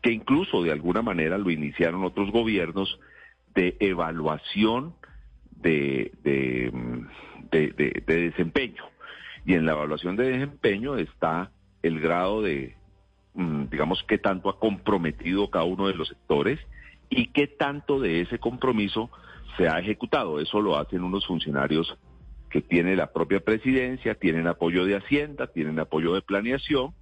que 0.00 0.12
incluso 0.12 0.62
de 0.62 0.70
alguna 0.70 1.02
manera 1.02 1.38
lo 1.38 1.50
iniciaron 1.50 2.04
otros 2.04 2.30
gobiernos 2.30 3.00
de 3.52 3.76
evaluación 3.80 4.94
de, 5.50 6.12
de, 6.22 6.70
de, 7.50 8.02
desempeño. 8.06 8.84
Y 9.44 9.54
en 9.54 9.66
la 9.66 9.72
evaluación 9.72 10.14
de 10.14 10.30
desempeño 10.30 10.96
está 10.98 11.50
el 11.82 12.00
grado 12.00 12.40
de, 12.40 12.76
mm, 13.34 13.64
digamos, 13.70 14.04
qué 14.06 14.18
tanto 14.18 14.50
ha 14.50 14.60
comprometido 14.60 15.50
cada 15.50 15.64
uno 15.64 15.88
de 15.88 15.94
los 15.94 16.08
sectores 16.08 16.60
y 17.10 17.26
qué 17.28 17.48
tanto 17.48 17.98
de 17.98 18.20
ese 18.20 18.38
compromiso 18.38 19.10
se 19.56 19.68
ha 19.68 19.80
ejecutado. 19.80 20.38
Eso 20.38 20.60
lo 20.60 20.76
hacen 20.76 21.02
unos 21.02 21.26
funcionarios 21.26 21.96
que 22.54 22.62
tienen 22.62 22.98
la 22.98 23.12
propia 23.12 23.40
presidencia, 23.40 24.14
tienen 24.14 24.46
apoyo 24.46 24.84
de 24.84 24.94
Hacienda, 24.94 25.48
tienen 25.48 25.80
apoyo 25.80 26.14
de 26.14 26.22
planeación, 26.22 26.94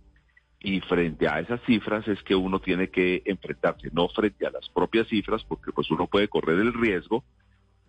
y 0.61 0.81
frente 0.81 1.29
a 1.29 1.41
esas 1.41 1.61
cifras 1.67 2.09
es 2.09 2.23
que 2.23 2.35
uno 2.35 2.59
tiene 2.59 2.89
que 2.89 3.21
enfrentarse, 3.27 3.91
no 3.93 4.09
frente 4.09 4.47
a 4.47 4.51
las 4.51 4.71
propias 4.71 5.09
cifras, 5.09 5.45
porque 5.45 5.71
pues 5.71 5.91
uno 5.91 6.07
puede 6.07 6.29
correr 6.29 6.59
el 6.59 6.73
riesgo 6.73 7.23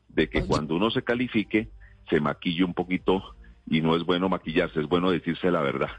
de 0.10 0.28
que 0.28 0.46
cuando 0.46 0.76
uno 0.76 0.92
se 0.92 1.04
califique 1.04 1.70
se 2.10 2.20
maquille 2.20 2.66
un 2.66 2.74
poquito 2.74 3.34
y 3.66 3.80
no 3.80 3.96
es 3.96 4.04
bueno 4.04 4.28
maquillarse, 4.28 4.82
es 4.82 4.90
bueno 4.90 5.10
decirse 5.10 5.50
la 5.50 5.62
verdad 5.62 5.92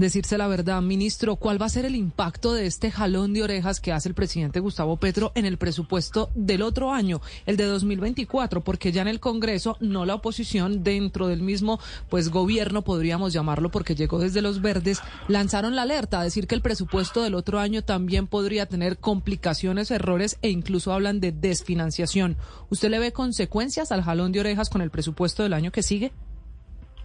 decirse 0.00 0.38
la 0.38 0.48
verdad. 0.48 0.82
Ministro, 0.82 1.36
¿cuál 1.36 1.60
va 1.60 1.66
a 1.66 1.70
ser 1.70 1.84
el 1.84 1.94
impacto 1.94 2.54
de 2.54 2.66
este 2.66 2.90
jalón 2.90 3.32
de 3.34 3.42
orejas 3.42 3.80
que 3.80 3.92
hace 3.92 4.08
el 4.08 4.14
presidente 4.14 4.60
Gustavo 4.60 4.96
Petro 4.96 5.30
en 5.34 5.44
el 5.44 5.58
presupuesto 5.58 6.30
del 6.34 6.62
otro 6.62 6.92
año, 6.92 7.20
el 7.46 7.56
de 7.56 7.64
2024? 7.64 8.62
Porque 8.62 8.92
ya 8.92 9.02
en 9.02 9.08
el 9.08 9.20
Congreso, 9.20 9.76
no 9.80 10.06
la 10.06 10.14
oposición, 10.14 10.82
dentro 10.82 11.28
del 11.28 11.42
mismo 11.42 11.78
pues 12.08 12.30
gobierno, 12.30 12.82
podríamos 12.82 13.32
llamarlo, 13.32 13.70
porque 13.70 13.94
llegó 13.94 14.18
desde 14.18 14.42
los 14.42 14.62
verdes, 14.62 15.00
lanzaron 15.28 15.76
la 15.76 15.82
alerta 15.82 16.20
a 16.20 16.24
decir 16.24 16.46
que 16.46 16.54
el 16.54 16.62
presupuesto 16.62 17.22
del 17.22 17.34
otro 17.34 17.58
año 17.58 17.82
también 17.82 18.26
podría 18.26 18.66
tener 18.66 18.98
complicaciones, 18.98 19.90
errores 19.90 20.38
e 20.42 20.50
incluso 20.50 20.92
hablan 20.92 21.20
de 21.20 21.32
desfinanciación. 21.32 22.36
¿Usted 22.70 22.90
le 22.90 22.98
ve 22.98 23.12
consecuencias 23.12 23.92
al 23.92 24.02
jalón 24.02 24.32
de 24.32 24.40
orejas 24.40 24.70
con 24.70 24.80
el 24.80 24.90
presupuesto 24.90 25.42
del 25.42 25.52
año 25.52 25.70
que 25.72 25.82
sigue? 25.82 26.12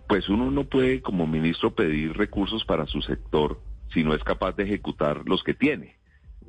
Pues 0.08 0.30
uno 0.30 0.52
no 0.52 0.66
puede 0.66 1.02
como 1.02 1.28
ministro 1.28 1.74
pedir 1.74 2.16
recursos 2.16 2.64
para 2.66 2.86
su 2.86 3.02
sector 3.02 3.60
si 3.94 4.04
no 4.04 4.14
es 4.14 4.24
capaz 4.24 4.56
de 4.56 4.64
ejecutar 4.64 5.24
los 5.26 5.44
que 5.44 5.54
tiene. 5.54 5.96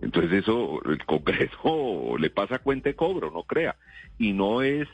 Entonces 0.03 0.33
eso 0.45 0.83
el 0.85 1.05
Congreso 1.05 2.17
le 2.19 2.31
pasa 2.31 2.59
cuenta 2.59 2.89
de 2.89 2.97
cobro, 2.97 3.31
no 3.31 3.45
crea. 3.45 3.77
Y 4.19 4.33
no 4.33 4.63
es 4.63 4.89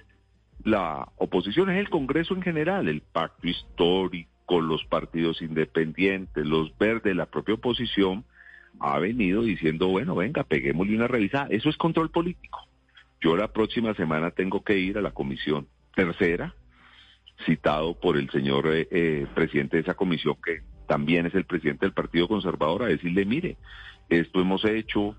la 0.65 1.09
oposición, 1.17 1.71
es 1.71 1.79
el 1.79 1.91
Congreso 1.91 2.35
en 2.35 2.43
general, 2.43 2.89
el 2.89 3.01
pacto 3.01 3.49
histórico, 3.49 4.61
los 4.61 4.85
partidos 4.85 5.43
independientes, 5.43 6.47
los 6.47 6.77
verdes, 6.79 7.17
la 7.17 7.27
propia 7.27 7.55
oposición 7.55 8.25
ha 8.79 8.99
venido 8.99 9.43
diciendo, 9.43 9.89
bueno, 9.89 10.15
venga, 10.15 10.45
peguémosle 10.45 10.97
una 10.97 11.09
revisada. 11.09 11.47
Eso 11.51 11.69
es 11.69 11.77
control 11.77 12.11
político. 12.11 12.61
Yo 13.21 13.37
la 13.37 13.53
próxima 13.53 13.95
semana 13.95 14.31
tengo 14.31 14.63
que 14.63 14.79
ir 14.79 14.99
a 14.99 15.03
la 15.03 15.13
comisión 15.13 15.69
tercera 15.95 16.55
citado 17.45 17.95
por 17.95 18.17
el 18.17 18.31
señor 18.31 18.67
eh, 18.69 18.89
eh, 18.91 19.27
presidente 19.35 19.77
de 19.77 19.83
esa 19.83 19.95
comisión, 19.95 20.37
que 20.45 20.63
también 20.87 21.27
es 21.27 21.35
el 21.35 21.45
presidente 21.45 21.87
del 21.87 21.93
Partido 21.93 22.29
Conservador, 22.29 22.83
a 22.83 22.87
decirle, 22.87 23.25
mire, 23.25 23.57
esto 24.09 24.41
hemos 24.41 24.65
hecho, 24.65 25.15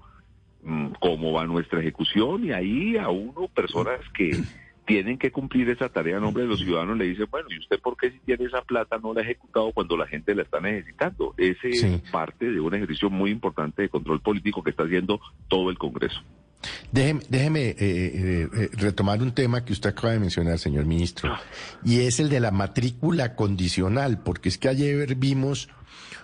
mm, 0.63 0.93
cómo 0.99 1.31
va 1.31 1.45
nuestra 1.45 1.79
ejecución, 1.79 2.45
y 2.45 2.51
ahí 2.51 2.97
a 2.97 3.09
uno, 3.09 3.47
personas 3.47 3.99
que 4.13 4.31
tienen 4.85 5.17
que 5.17 5.31
cumplir 5.31 5.69
esa 5.69 5.89
tarea 5.89 6.17
a 6.17 6.19
nombre 6.19 6.43
de 6.43 6.49
los 6.49 6.59
ciudadanos, 6.59 6.97
le 6.97 7.05
dice, 7.05 7.25
bueno, 7.25 7.47
¿y 7.49 7.59
usted 7.59 7.79
por 7.79 7.95
qué 7.97 8.11
si 8.11 8.19
tiene 8.19 8.45
esa 8.45 8.61
plata 8.61 8.97
no 8.97 9.13
la 9.13 9.21
ha 9.21 9.23
ejecutado 9.23 9.71
cuando 9.71 9.95
la 9.95 10.07
gente 10.07 10.35
la 10.35 10.43
está 10.43 10.59
necesitando? 10.59 11.33
Ese 11.37 11.69
es 11.69 12.11
parte 12.11 12.51
de 12.51 12.59
un 12.59 12.73
ejercicio 12.73 13.09
muy 13.09 13.31
importante 13.31 13.83
de 13.83 13.89
control 13.89 14.21
político 14.21 14.61
que 14.63 14.71
está 14.71 14.83
haciendo 14.83 15.21
todo 15.47 15.69
el 15.69 15.77
Congreso. 15.77 16.21
Déjeme, 16.91 17.69
eh, 17.69 17.75
eh, 17.79 18.49
eh, 18.53 18.69
retomar 18.73 19.21
un 19.21 19.33
tema 19.33 19.65
que 19.65 19.73
usted 19.73 19.89
acaba 19.89 20.13
de 20.13 20.19
mencionar, 20.19 20.59
señor 20.59 20.85
ministro, 20.85 21.35
y 21.83 22.01
es 22.01 22.19
el 22.19 22.29
de 22.29 22.39
la 22.39 22.51
matrícula 22.51 23.35
condicional, 23.35 24.19
porque 24.19 24.49
es 24.49 24.57
que 24.57 24.69
ayer 24.69 25.15
vimos 25.15 25.69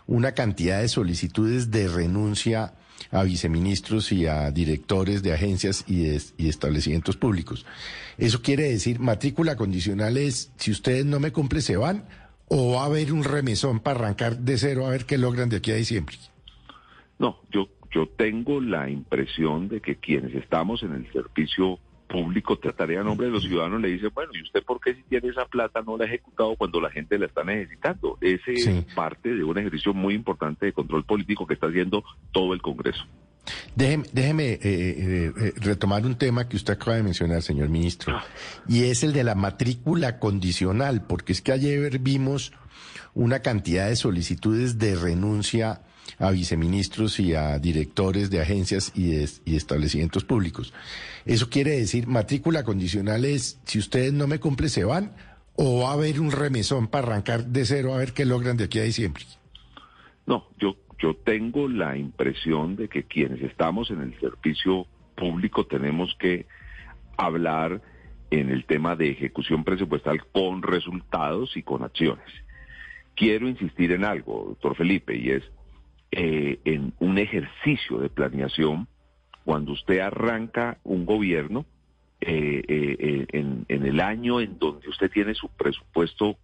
una 0.07 0.33
cantidad 0.33 0.81
de 0.81 0.87
solicitudes 0.87 1.71
de 1.71 1.87
renuncia 1.87 2.73
a 3.11 3.23
viceministros 3.23 4.11
y 4.11 4.27
a 4.27 4.51
directores 4.51 5.23
de 5.23 5.33
agencias 5.33 5.85
y, 5.87 6.07
y 6.37 6.49
establecimientos 6.49 7.17
públicos. 7.17 7.65
Eso 8.17 8.41
quiere 8.41 8.69
decir, 8.69 8.99
matrícula 8.99 9.55
condicional 9.55 10.17
es, 10.17 10.51
si 10.57 10.71
ustedes 10.71 11.05
no 11.05 11.19
me 11.19 11.31
cumplen, 11.31 11.61
se 11.61 11.77
van, 11.77 12.05
o 12.47 12.73
va 12.73 12.83
a 12.83 12.85
haber 12.85 13.13
un 13.13 13.23
remesón 13.23 13.79
para 13.79 13.99
arrancar 13.99 14.37
de 14.39 14.57
cero 14.57 14.85
a 14.85 14.89
ver 14.89 15.05
qué 15.05 15.17
logran 15.17 15.49
de 15.49 15.57
aquí 15.57 15.71
a 15.71 15.75
diciembre. 15.75 16.17
No, 17.17 17.37
yo 17.51 17.67
yo 17.91 18.07
tengo 18.07 18.61
la 18.61 18.89
impresión 18.89 19.67
de 19.67 19.81
que 19.81 19.95
quienes 19.95 20.33
estamos 20.35 20.83
en 20.83 20.93
el 20.93 21.11
servicio 21.11 21.79
público 22.09 22.57
trataría 22.57 23.01
a 23.01 23.03
nombre 23.03 23.27
de 23.27 23.33
los 23.33 23.43
ciudadanos 23.43 23.81
le 23.81 23.89
dice, 23.89 24.07
bueno, 24.07 24.31
¿y 24.33 24.41
usted 24.41 24.63
por 24.63 24.81
qué 24.81 24.95
si 24.95 25.03
tiene 25.03 25.29
esa 25.29 25.45
plata 25.45 25.81
no 25.81 25.95
la 25.95 26.05
ha 26.05 26.07
ejecutado 26.07 26.55
cuando 26.55 26.81
la 26.81 26.89
gente 26.89 27.17
la 27.17 27.27
está 27.27 27.43
necesitando? 27.43 28.17
Ese 28.19 28.53
es 28.53 28.85
parte 28.95 29.33
de 29.33 29.43
un 29.43 29.57
ejercicio 29.57 29.93
muy 29.93 30.15
importante 30.15 30.65
de 30.65 30.73
control 30.73 31.05
político 31.05 31.45
que 31.45 31.53
está 31.53 31.67
haciendo 31.67 32.03
todo 32.31 32.53
el 32.53 32.61
Congreso. 32.61 33.05
Déjeme, 33.75 34.05
déjeme 34.11 34.45
eh, 34.45 34.59
eh, 34.63 35.31
eh, 35.39 35.53
retomar 35.57 36.05
un 36.05 36.15
tema 36.15 36.49
que 36.49 36.57
usted 36.57 36.73
acaba 36.73 36.97
de 36.97 37.03
mencionar, 37.03 37.41
señor 37.41 37.69
ministro, 37.69 38.15
ah. 38.15 38.25
y 38.67 38.83
es 38.85 39.03
el 39.03 39.13
de 39.13 39.23
la 39.23 39.35
matrícula 39.35 40.19
condicional, 40.19 41.05
porque 41.07 41.31
es 41.31 41.41
que 41.41 41.51
ayer 41.51 41.99
vimos 41.99 42.51
una 43.13 43.39
cantidad 43.39 43.87
de 43.87 43.95
solicitudes 43.95 44.77
de 44.77 44.95
renuncia 44.95 45.81
a 46.17 46.31
viceministros 46.31 47.19
y 47.19 47.35
a 47.35 47.59
directores 47.59 48.29
de 48.29 48.41
agencias 48.41 48.91
y, 48.95 49.13
y 49.45 49.55
establecimientos 49.55 50.23
públicos. 50.23 50.73
Eso 51.25 51.49
quiere 51.49 51.71
decir, 51.71 52.07
matrícula 52.07 52.63
condicional 52.63 53.25
es, 53.25 53.59
si 53.65 53.79
ustedes 53.79 54.13
no 54.13 54.27
me 54.27 54.39
cumplen, 54.39 54.69
se 54.69 54.83
van, 54.83 55.11
o 55.55 55.81
va 55.83 55.89
a 55.89 55.93
haber 55.93 56.19
un 56.19 56.31
remesón 56.31 56.87
para 56.87 57.07
arrancar 57.07 57.45
de 57.45 57.65
cero 57.65 57.93
a 57.93 57.97
ver 57.97 58.13
qué 58.13 58.25
logran 58.25 58.57
de 58.57 58.63
aquí 58.63 58.79
a 58.79 58.83
diciembre. 58.83 59.23
No, 60.25 60.47
yo, 60.57 60.77
yo 60.99 61.15
tengo 61.15 61.67
la 61.67 61.97
impresión 61.97 62.75
de 62.75 62.87
que 62.87 63.03
quienes 63.03 63.41
estamos 63.41 63.91
en 63.91 64.01
el 64.01 64.19
servicio 64.19 64.87
público 65.15 65.65
tenemos 65.65 66.15
que 66.17 66.45
hablar 67.17 67.81
en 68.31 68.49
el 68.49 68.65
tema 68.65 68.95
de 68.95 69.09
ejecución 69.09 69.63
presupuestal 69.63 70.23
con 70.31 70.61
resultados 70.61 71.57
y 71.57 71.63
con 71.63 71.83
acciones. 71.83 72.27
Quiero 73.15 73.49
insistir 73.49 73.91
en 73.91 74.05
algo, 74.05 74.45
doctor 74.49 74.75
Felipe, 74.75 75.15
y 75.17 75.31
es, 75.31 75.43
eh, 76.11 76.59
en 76.65 76.93
un 76.99 77.17
ejercicio 77.17 77.99
de 77.99 78.09
planeación, 78.09 78.87
cuando 79.45 79.73
usted 79.73 79.99
arranca 79.99 80.77
un 80.83 81.05
gobierno, 81.05 81.65
eh, 82.21 82.63
eh, 82.67 83.25
en, 83.31 83.65
el 83.69 83.99
año 84.01 84.41
en 84.41 84.59
donde 84.59 84.89
usted 84.89 85.09
tiene 85.09 85.33
su 85.33 85.47
presupuesto 85.49 86.37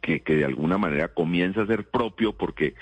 que, 0.00 0.22
de 0.24 0.44
alguna 0.44 0.78
manera 0.78 1.08
comienza 1.08 1.62
a 1.62 1.66
ser 1.66 1.88
propio, 1.90 2.32
porque 2.32 2.74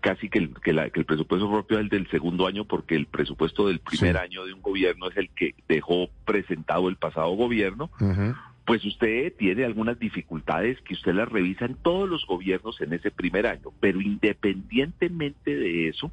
casi 0.00 0.30
que 0.30 0.38
el, 0.38 0.54
que, 0.60 0.70
el 0.70 1.04
presupuesto 1.04 1.50
propio 1.50 1.78
es 1.78 1.82
el 1.82 1.88
del 1.90 2.08
segundo 2.08 2.46
año, 2.46 2.64
porque 2.64 2.94
el 2.94 3.06
presupuesto 3.06 3.66
del 3.66 3.80
primer 3.80 4.16
año 4.16 4.46
de 4.46 4.54
un 4.54 4.62
gobierno 4.62 5.08
es 5.10 5.16
el 5.16 5.28
que 5.30 5.54
dejó 5.68 6.08
presentado 6.24 6.88
el 6.88 6.96
pasado 6.96 7.30
gobierno 7.32 7.90
pues 8.64 8.84
usted 8.84 9.34
tiene 9.36 9.64
algunas 9.64 9.98
dificultades 9.98 10.80
que 10.82 10.94
usted 10.94 11.14
las 11.14 11.28
revisa 11.28 11.64
en 11.64 11.74
todos 11.74 12.08
los 12.08 12.26
gobiernos 12.26 12.80
en 12.80 12.92
ese 12.92 13.10
primer 13.10 13.46
año, 13.46 13.70
pero 13.80 14.00
independientemente 14.00 15.56
de 15.56 15.88
eso, 15.88 16.12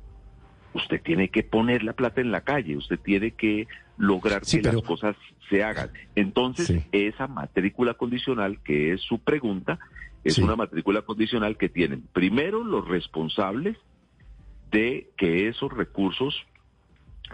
usted 0.74 1.02
tiene 1.02 1.30
que 1.30 1.44
poner 1.44 1.84
la 1.84 1.94
plata 1.94 2.22
en 2.22 2.32
la 2.32 2.42
calle, 2.42 2.78
usted 2.78 3.00
tiene 3.00 3.32
que 3.32 3.68
lograr 3.98 4.42
que 4.42 4.62
las 4.62 4.82
cosas 4.82 5.16
se 5.50 5.64
hagan. 5.64 5.92
Entonces, 6.16 6.86
esa 6.92 7.28
matrícula 7.28 7.94
condicional, 7.94 8.60
que 8.64 8.94
es 8.94 9.02
su 9.02 9.20
pregunta, 9.20 9.80
es 10.24 10.38
una 10.38 10.56
matrícula 10.56 11.04
condicional 11.04 11.58
que 11.58 11.70
tienen 11.70 12.04
primero 12.14 12.64
los 12.64 12.88
responsables 12.88 13.78
de 14.72 15.10
que 15.18 15.48
esos 15.48 15.72
recursos 15.72 16.46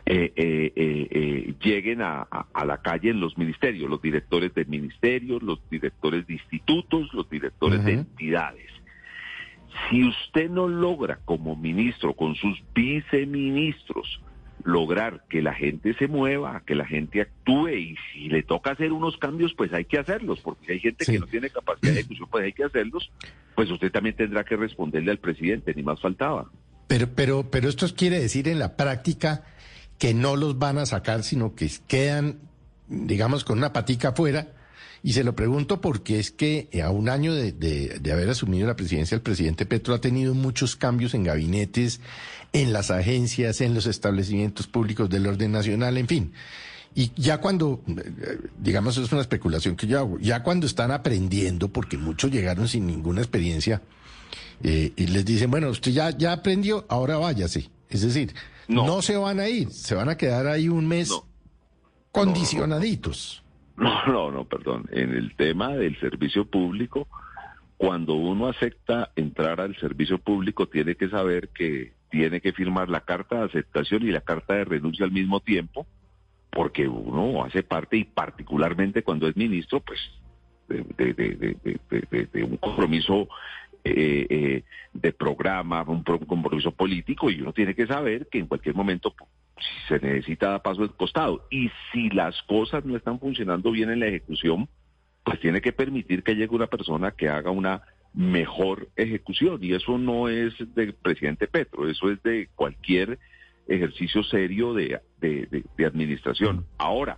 eh, 0.05 0.33
eh, 0.35 0.71
eh, 0.75 1.53
lleguen 1.63 2.01
a, 2.01 2.27
la 2.65 2.77
calle 2.81 3.09
en 3.09 3.19
los 3.19 3.37
ministerios, 3.37 3.89
los 3.89 4.01
directores 4.01 4.53
de 4.53 4.65
ministerios, 4.65 5.41
los 5.41 5.59
directores 5.69 6.27
de 6.27 6.33
institutos, 6.33 7.13
los 7.13 7.29
directores 7.29 7.83
de 7.83 7.93
entidades. 7.93 8.69
Si 9.89 10.03
usted 10.03 10.49
no 10.49 10.67
logra 10.67 11.19
como 11.25 11.55
ministro, 11.55 12.13
con 12.13 12.35
sus 12.35 12.61
viceministros, 12.73 14.21
lograr 14.63 15.23
que 15.29 15.41
la 15.41 15.53
gente 15.53 15.93
se 15.93 16.07
mueva, 16.07 16.63
que 16.65 16.75
la 16.75 16.85
gente 16.85 17.21
actúe 17.21 17.69
y 17.69 17.95
si 18.11 18.29
le 18.29 18.41
toca 18.41 18.71
hacer 18.71 18.91
unos 18.91 19.17
cambios, 19.17 19.53
pues 19.53 19.71
hay 19.73 19.85
que 19.85 19.99
hacerlos, 19.99 20.39
porque 20.39 20.65
si 20.65 20.71
hay 20.73 20.79
gente 20.79 21.05
que 21.05 21.19
no 21.19 21.27
tiene 21.27 21.49
capacidad 21.49 21.93
de 21.93 21.99
ejecución, 22.01 22.27
pues 22.31 22.45
hay 22.45 22.53
que 22.53 22.63
hacerlos, 22.63 23.11
pues 23.55 23.69
usted 23.69 23.91
también 23.91 24.15
tendrá 24.15 24.43
que 24.43 24.55
responderle 24.55 25.11
al 25.11 25.19
presidente, 25.19 25.73
ni 25.75 25.83
más 25.83 26.01
faltaba. 26.01 26.49
Pero, 26.87 27.07
pero, 27.15 27.49
pero 27.49 27.69
esto 27.69 27.87
quiere 27.95 28.19
decir 28.19 28.47
en 28.47 28.59
la 28.59 28.75
práctica 28.75 29.43
que 29.97 30.13
no 30.13 30.35
los 30.35 30.59
van 30.59 30.77
a 30.77 30.85
sacar, 30.85 31.23
sino 31.23 31.55
que 31.55 31.71
quedan, 31.87 32.39
digamos, 32.87 33.43
con 33.43 33.57
una 33.57 33.73
patica 33.73 34.09
afuera 34.09 34.53
Y 35.03 35.13
se 35.13 35.23
lo 35.23 35.35
pregunto 35.35 35.81
porque 35.81 36.19
es 36.19 36.31
que 36.31 36.67
a 36.83 36.89
un 36.89 37.09
año 37.09 37.33
de, 37.33 37.51
de, 37.51 38.11
haber 38.11 38.29
asumido 38.29 38.67
la 38.67 38.75
presidencia, 38.75 39.15
el 39.15 39.21
presidente 39.21 39.65
Petro 39.65 39.93
ha 39.93 40.01
tenido 40.01 40.33
muchos 40.33 40.75
cambios 40.75 41.13
en 41.13 41.23
gabinetes, 41.23 42.01
en 42.53 42.73
las 42.73 42.89
agencias, 42.89 43.61
en 43.61 43.73
los 43.73 43.85
establecimientos 43.85 44.67
públicos 44.67 45.09
del 45.09 45.27
orden 45.27 45.51
nacional, 45.51 45.97
en 45.97 46.07
fin. 46.07 46.33
Y 46.95 47.11
ya 47.17 47.39
cuando, 47.39 47.83
digamos, 48.57 48.97
es 48.97 49.11
una 49.11 49.21
especulación 49.21 49.75
que 49.75 49.85
yo 49.85 49.99
hago, 49.99 50.17
ya 50.19 50.41
cuando 50.41 50.65
están 50.65 50.91
aprendiendo, 50.91 51.67
porque 51.67 51.97
muchos 51.97 52.31
llegaron 52.31 52.69
sin 52.69 52.87
ninguna 52.87 53.21
experiencia, 53.21 53.81
eh, 54.63 54.93
y 54.95 55.07
les 55.07 55.25
dicen, 55.25 55.51
bueno, 55.51 55.69
usted 55.69 55.91
ya, 55.91 56.17
ya 56.17 56.31
aprendió, 56.31 56.85
ahora 56.87 57.17
váyase. 57.17 57.69
Es 57.89 58.01
decir, 58.01 58.33
no. 58.67 59.01
se 59.01 59.17
van 59.17 59.39
a 59.39 59.47
ir, 59.47 59.69
se 59.69 59.95
van 59.95 60.09
a 60.09 60.17
quedar 60.17 60.47
ahí 60.47 60.69
un 60.69 60.87
mes 60.87 61.11
condicionaditos. 62.11 63.43
No, 63.77 64.05
no, 64.05 64.31
no, 64.31 64.45
perdón. 64.45 64.85
En 64.91 65.11
el 65.11 65.35
tema 65.35 65.69
del 65.69 65.99
servicio 65.99 66.45
público, 66.45 67.07
cuando 67.77 68.15
uno 68.15 68.47
acepta 68.47 69.11
entrar 69.15 69.59
al 69.59 69.75
servicio 69.77 70.17
público, 70.17 70.67
tiene 70.67 70.95
que 70.95 71.09
saber 71.09 71.49
que 71.49 71.93
tiene 72.09 72.39
que 72.39 72.53
firmar 72.53 72.89
la 72.89 73.01
carta 73.01 73.39
de 73.39 73.45
aceptación 73.45 74.03
y 74.03 74.11
la 74.11 74.21
carta 74.21 74.53
de 74.53 74.63
renuncia 74.63 75.05
al 75.05 75.11
mismo 75.11 75.41
tiempo, 75.41 75.85
porque 76.51 76.87
uno 76.87 77.43
hace 77.43 77.63
parte, 77.63 77.97
y 77.97 78.05
particularmente 78.05 79.03
cuando 79.03 79.27
es 79.27 79.35
ministro, 79.35 79.81
pues 79.81 79.99
de, 80.67 82.43
un 82.43 82.57
compromiso 82.57 83.27
eh, 83.85 84.27
eh, 84.29 84.63
de 84.93 85.13
programa, 85.13 85.83
un 85.83 86.03
compromiso 86.03 86.71
político, 86.71 87.29
y 87.29 87.39
uno 87.39 87.53
tiene 87.53 87.75
que 87.75 87.87
saber 87.87 88.27
que 88.31 88.39
en 88.39 88.47
cualquier 88.47 88.75
momento 88.75 89.15
si 89.57 89.87
se 89.87 90.05
necesita 90.05 90.49
dar 90.49 90.61
paso 90.61 90.81
al 90.81 90.95
costado. 90.95 91.47
Y 91.49 91.69
si 91.91 92.09
las 92.09 92.41
cosas 92.43 92.83
no 92.83 92.97
están 92.97 93.19
funcionando 93.19 93.71
bien 93.71 93.89
en 93.89 93.99
la 93.99 94.07
ejecución, 94.07 94.67
pues 95.23 95.39
tiene 95.39 95.61
que 95.61 95.71
permitir 95.71 96.23
que 96.23 96.35
llegue 96.35 96.55
una 96.55 96.67
persona 96.67 97.11
que 97.11 97.29
haga 97.29 97.51
una 97.51 97.83
mejor 98.13 98.89
ejecución. 98.95 99.59
Y 99.61 99.73
eso 99.73 99.97
no 99.97 100.29
es 100.29 100.53
del 100.75 100.93
presidente 100.93 101.47
Petro, 101.47 101.87
eso 101.87 102.11
es 102.11 102.21
de 102.23 102.49
cualquier 102.55 103.19
ejercicio 103.67 104.23
serio 104.23 104.73
de, 104.73 104.99
de, 105.19 105.85
administración. 105.85 106.65
Ahora, 106.77 107.17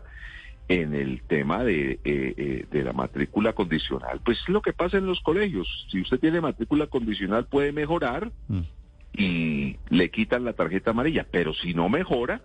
en 0.69 0.93
el 0.93 1.21
tema 1.23 1.63
de, 1.63 1.91
eh, 1.91 1.99
eh, 2.03 2.65
de 2.69 2.83
la 2.83 2.93
matrícula 2.93 3.53
condicional, 3.53 4.19
pues 4.23 4.37
lo 4.47 4.61
que 4.61 4.73
pasa 4.73 4.97
en 4.97 5.05
los 5.05 5.21
colegios. 5.21 5.67
Si 5.89 6.01
usted 6.01 6.19
tiene 6.19 6.41
matrícula 6.41 6.87
condicional 6.87 7.45
puede 7.45 7.71
mejorar, 7.71 8.31
mm 8.47 8.61
y 9.17 9.77
le 9.89 10.11
quitan 10.11 10.45
la 10.45 10.53
tarjeta 10.53 10.91
amarilla, 10.91 11.25
pero 11.29 11.53
si 11.53 11.73
no 11.73 11.89
mejora, 11.89 12.41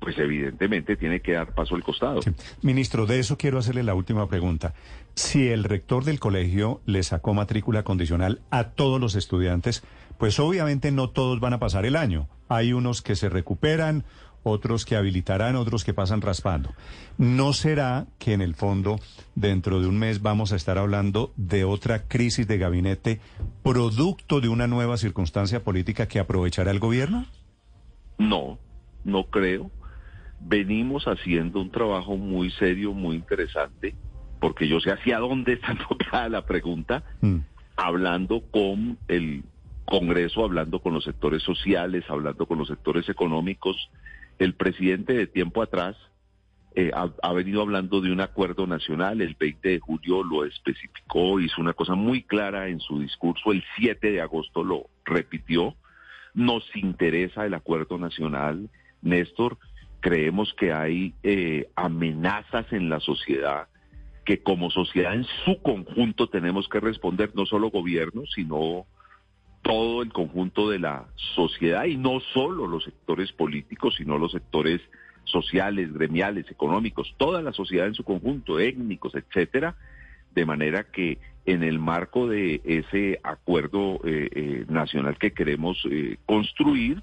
pues 0.00 0.18
evidentemente 0.18 0.96
tiene 0.96 1.20
que 1.20 1.32
dar 1.32 1.54
paso 1.54 1.76
al 1.76 1.84
costado. 1.84 2.20
Ministro, 2.62 3.06
de 3.06 3.20
eso 3.20 3.38
quiero 3.38 3.58
hacerle 3.58 3.84
la 3.84 3.94
última 3.94 4.28
pregunta. 4.28 4.74
Si 5.14 5.48
el 5.48 5.64
rector 5.64 6.04
del 6.04 6.20
colegio 6.20 6.80
le 6.84 7.02
sacó 7.02 7.32
matrícula 7.32 7.84
condicional 7.84 8.42
a 8.50 8.70
todos 8.70 9.00
los 9.00 9.14
estudiantes, 9.14 9.84
pues 10.18 10.38
obviamente 10.40 10.90
no 10.90 11.10
todos 11.10 11.40
van 11.40 11.54
a 11.54 11.58
pasar 11.58 11.86
el 11.86 11.96
año. 11.96 12.28
Hay 12.48 12.72
unos 12.72 13.02
que 13.02 13.16
se 13.16 13.28
recuperan, 13.28 14.04
otros 14.46 14.84
que 14.84 14.94
habilitarán, 14.94 15.56
otros 15.56 15.84
que 15.84 15.92
pasan 15.92 16.20
raspando. 16.20 16.72
¿No 17.18 17.52
será 17.52 18.06
que 18.20 18.32
en 18.32 18.40
el 18.40 18.54
fondo 18.54 19.00
dentro 19.34 19.80
de 19.80 19.88
un 19.88 19.98
mes 19.98 20.22
vamos 20.22 20.52
a 20.52 20.56
estar 20.56 20.78
hablando 20.78 21.32
de 21.36 21.64
otra 21.64 22.06
crisis 22.06 22.46
de 22.46 22.56
gabinete 22.56 23.20
producto 23.64 24.40
de 24.40 24.48
una 24.48 24.68
nueva 24.68 24.98
circunstancia 24.98 25.64
política 25.64 26.06
que 26.06 26.20
aprovechará 26.20 26.70
el 26.70 26.78
gobierno? 26.78 27.26
No, 28.18 28.58
no 29.04 29.24
creo. 29.24 29.72
Venimos 30.38 31.08
haciendo 31.08 31.60
un 31.60 31.72
trabajo 31.72 32.16
muy 32.16 32.50
serio, 32.52 32.92
muy 32.92 33.16
interesante, 33.16 33.96
porque 34.38 34.68
yo 34.68 34.78
sé 34.78 34.92
hacia 34.92 35.18
dónde 35.18 35.54
está 35.54 35.72
enfocada 35.72 36.28
la 36.28 36.46
pregunta, 36.46 37.02
mm. 37.20 37.38
hablando 37.76 38.42
con 38.52 38.96
el 39.08 39.42
Congreso, 39.86 40.44
hablando 40.44 40.80
con 40.80 40.94
los 40.94 41.04
sectores 41.04 41.42
sociales, 41.42 42.04
hablando 42.08 42.46
con 42.46 42.58
los 42.58 42.68
sectores 42.68 43.08
económicos, 43.08 43.88
el 44.38 44.54
presidente 44.54 45.14
de 45.14 45.26
tiempo 45.26 45.62
atrás 45.62 45.96
eh, 46.74 46.90
ha, 46.92 47.32
venido 47.32 47.62
hablando 47.62 48.02
de 48.02 48.12
un 48.12 48.20
acuerdo 48.20 48.66
nacional, 48.66 49.22
el 49.22 49.34
20 49.34 49.66
de 49.66 49.78
julio 49.78 50.22
lo 50.22 50.44
especificó, 50.44 51.40
hizo 51.40 51.62
una 51.62 51.72
cosa 51.72 51.94
muy 51.94 52.22
clara 52.22 52.68
en 52.68 52.80
su 52.80 53.00
discurso, 53.00 53.52
el 53.52 53.64
7 53.78 54.10
de 54.10 54.20
agosto 54.20 54.62
lo 54.62 54.90
repitió, 55.06 55.74
nos 56.34 56.64
interesa 56.76 57.46
el 57.46 57.54
acuerdo 57.54 57.96
nacional, 57.96 58.68
Néstor, 59.00 59.56
creemos 60.00 60.52
que 60.52 60.74
hay 60.74 61.14
eh, 61.22 61.70
amenazas 61.76 62.70
en 62.72 62.90
la 62.90 63.00
sociedad 63.00 63.68
que 64.26 64.42
como 64.42 64.70
sociedad 64.70 65.14
en 65.14 65.24
su 65.44 65.62
conjunto 65.62 66.26
tenemos 66.26 66.68
que 66.68 66.80
responder, 66.80 67.30
no 67.34 67.46
solo 67.46 67.70
gobierno, 67.70 68.24
sino 68.34 68.84
todo 69.66 70.02
el 70.02 70.12
conjunto 70.12 70.70
de 70.70 70.78
la 70.78 71.06
sociedad 71.34 71.84
y 71.84 71.96
no 71.96 72.20
solo 72.32 72.66
los 72.66 72.84
sectores 72.84 73.32
políticos, 73.32 73.96
sino 73.98 74.16
los 74.16 74.32
sectores 74.32 74.80
sociales, 75.24 75.92
gremiales, 75.92 76.48
económicos, 76.50 77.14
toda 77.16 77.42
la 77.42 77.52
sociedad 77.52 77.88
en 77.88 77.94
su 77.94 78.04
conjunto, 78.04 78.60
étnicos, 78.60 79.14
etcétera, 79.16 79.74
de 80.34 80.46
manera 80.46 80.84
que 80.84 81.18
en 81.46 81.64
el 81.64 81.80
marco 81.80 82.28
de 82.28 82.60
ese 82.64 83.18
acuerdo 83.24 84.00
eh, 84.04 84.28
eh, 84.32 84.64
nacional 84.68 85.18
que 85.18 85.32
queremos 85.32 85.78
eh, 85.90 86.18
construir, 86.26 87.02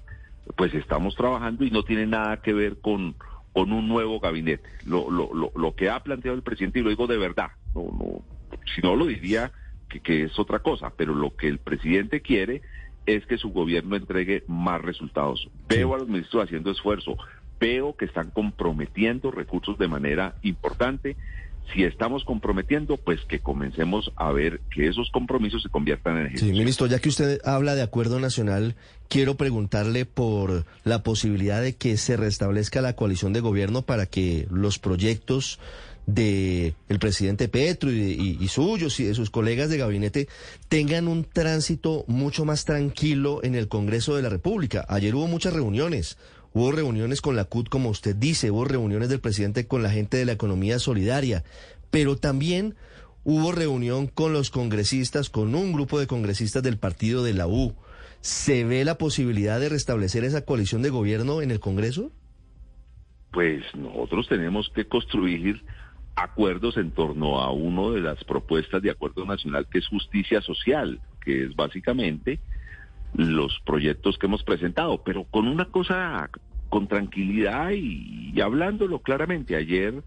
pues 0.56 0.72
estamos 0.72 1.16
trabajando 1.16 1.64
y 1.64 1.70
no 1.70 1.82
tiene 1.82 2.06
nada 2.06 2.40
que 2.40 2.54
ver 2.54 2.80
con, 2.80 3.14
con 3.52 3.72
un 3.72 3.88
nuevo 3.88 4.20
gabinete. 4.20 4.68
Lo, 4.86 5.10
lo, 5.10 5.30
lo, 5.54 5.74
que 5.74 5.90
ha 5.90 6.00
planteado 6.02 6.36
el 6.36 6.42
presidente, 6.42 6.78
y 6.78 6.82
lo 6.82 6.90
digo 6.90 7.06
de 7.06 7.18
verdad, 7.18 7.48
no, 7.74 7.82
no, 7.82 8.24
si 8.74 8.80
no 8.80 8.96
lo 8.96 9.06
diría 9.06 9.52
que, 10.00 10.24
es 10.24 10.38
otra 10.38 10.60
cosa, 10.60 10.92
pero 10.96 11.14
lo 11.14 11.34
que 11.36 11.48
el 11.48 11.58
presidente 11.58 12.20
quiere 12.20 12.62
es 13.06 13.26
que 13.26 13.38
su 13.38 13.50
gobierno 13.50 13.96
entregue 13.96 14.44
más 14.46 14.80
resultados. 14.80 15.48
Veo 15.68 15.94
a 15.94 15.98
los 15.98 16.08
ministros 16.08 16.44
haciendo 16.44 16.70
esfuerzo, 16.70 17.16
veo 17.60 17.96
que 17.96 18.06
están 18.06 18.30
comprometiendo 18.30 19.30
recursos 19.30 19.78
de 19.78 19.88
manera 19.88 20.34
importante. 20.42 21.16
Si 21.72 21.82
estamos 21.82 22.24
comprometiendo, 22.24 22.98
pues 22.98 23.20
que 23.24 23.40
comencemos 23.40 24.12
a 24.16 24.30
ver 24.32 24.60
que 24.70 24.86
esos 24.86 25.10
compromisos 25.10 25.62
se 25.62 25.70
conviertan 25.70 26.18
en 26.18 26.26
ejecución. 26.26 26.50
Sí, 26.50 26.58
ministro, 26.58 26.86
ya 26.86 26.98
que 26.98 27.08
usted 27.08 27.40
habla 27.44 27.74
de 27.74 27.82
acuerdo 27.82 28.20
nacional, 28.20 28.74
quiero 29.08 29.36
preguntarle 29.36 30.04
por 30.04 30.66
la 30.84 31.02
posibilidad 31.02 31.62
de 31.62 31.74
que 31.74 31.96
se 31.96 32.16
restablezca 32.16 32.82
la 32.82 32.96
coalición 32.96 33.32
de 33.32 33.40
gobierno 33.40 33.82
para 33.82 34.06
que 34.06 34.46
los 34.50 34.78
proyectos 34.78 35.58
de 36.06 36.74
el 36.88 36.98
presidente 36.98 37.48
Petro 37.48 37.90
y, 37.90 38.46
suyos 38.48 39.00
y 39.00 39.04
de 39.04 39.14
sus 39.14 39.30
colegas 39.30 39.70
de 39.70 39.78
gabinete 39.78 40.28
tengan 40.68 41.08
un 41.08 41.24
tránsito 41.24 42.04
mucho 42.08 42.44
más 42.44 42.64
tranquilo 42.64 43.40
en 43.42 43.54
el 43.54 43.68
Congreso 43.68 44.16
de 44.16 44.22
la 44.22 44.28
República. 44.28 44.84
Ayer 44.88 45.14
hubo 45.14 45.26
muchas 45.26 45.52
reuniones. 45.52 46.18
Hubo 46.52 46.70
reuniones 46.70 47.20
con 47.20 47.34
la 47.34 47.44
CUT, 47.44 47.68
como 47.68 47.88
usted 47.88 48.14
dice, 48.14 48.52
hubo 48.52 48.64
reuniones 48.64 49.08
del 49.08 49.20
presidente 49.20 49.66
con 49.66 49.82
la 49.82 49.90
gente 49.90 50.18
de 50.18 50.24
la 50.24 50.32
economía 50.32 50.78
solidaria, 50.78 51.42
pero 51.90 52.16
también 52.16 52.76
hubo 53.24 53.50
reunión 53.50 54.06
con 54.06 54.32
los 54.32 54.50
congresistas, 54.50 55.30
con 55.30 55.56
un 55.56 55.72
grupo 55.72 55.98
de 55.98 56.06
congresistas 56.06 56.62
del 56.62 56.78
partido 56.78 57.24
de 57.24 57.34
la 57.34 57.48
U. 57.48 57.74
¿Se 58.20 58.64
ve 58.64 58.84
la 58.84 58.98
posibilidad 58.98 59.58
de 59.58 59.68
restablecer 59.68 60.22
esa 60.22 60.44
coalición 60.44 60.80
de 60.82 60.90
gobierno 60.90 61.42
en 61.42 61.50
el 61.50 61.58
Congreso? 61.58 62.12
Pues 63.32 63.64
nosotros 63.74 64.28
tenemos 64.28 64.70
que 64.74 64.86
construir 64.86 65.60
acuerdos 66.16 66.76
en 66.76 66.90
torno 66.90 67.40
a 67.40 67.50
uno 67.50 67.92
de 67.92 68.00
las 68.00 68.22
propuestas 68.24 68.82
de 68.82 68.90
acuerdo 68.90 69.24
nacional 69.24 69.66
que 69.70 69.78
es 69.78 69.88
justicia 69.88 70.40
social, 70.40 71.00
que 71.20 71.44
es 71.44 71.56
básicamente 71.56 72.40
los 73.14 73.60
proyectos 73.64 74.18
que 74.18 74.26
hemos 74.26 74.42
presentado, 74.42 75.02
pero 75.02 75.24
con 75.24 75.48
una 75.48 75.66
cosa, 75.66 76.30
con 76.68 76.88
tranquilidad 76.88 77.70
y, 77.70 78.40
hablándolo 78.40 79.00
claramente. 79.00 79.56
Ayer, 79.56 80.02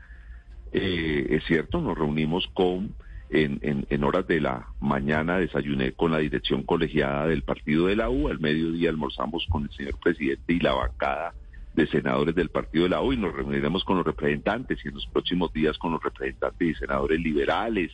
eh, 0.73 1.27
es 1.29 1.43
cierto, 1.45 1.81
nos 1.81 1.97
reunimos 1.97 2.47
con, 2.53 2.93
en, 3.29 3.59
en, 3.61 3.85
en, 3.89 4.03
horas 4.03 4.27
de 4.27 4.41
la 4.41 4.67
mañana 4.79 5.37
desayuné 5.37 5.93
con 5.93 6.11
la 6.11 6.19
dirección 6.19 6.63
colegiada 6.63 7.27
del 7.27 7.43
partido 7.43 7.87
de 7.87 7.95
la 7.95 8.09
U, 8.09 8.27
al 8.27 8.39
mediodía 8.39 8.89
almorzamos 8.89 9.45
con 9.49 9.63
el 9.63 9.71
señor 9.71 9.97
presidente 9.99 10.53
y 10.53 10.59
la 10.59 10.73
bancada 10.73 11.33
de 11.77 11.87
senadores 11.87 12.33
del 12.33 12.49
partido 12.49 12.85
de 12.85 12.89
la 12.89 13.01
U 13.03 13.13
y 13.13 13.17
nos 13.17 13.33
reuniremos 13.33 13.83
con 13.83 13.97
los 13.97 14.05
representantes 14.05 14.83
y 14.83 14.87
en 14.87 14.95
los 14.95 15.05
próximos 15.05 15.53
días 15.53 15.77
con 15.77 15.91
los 15.91 16.01
representantes 16.01 16.67
y 16.67 16.73
senadores 16.73 17.19
liberales 17.19 17.91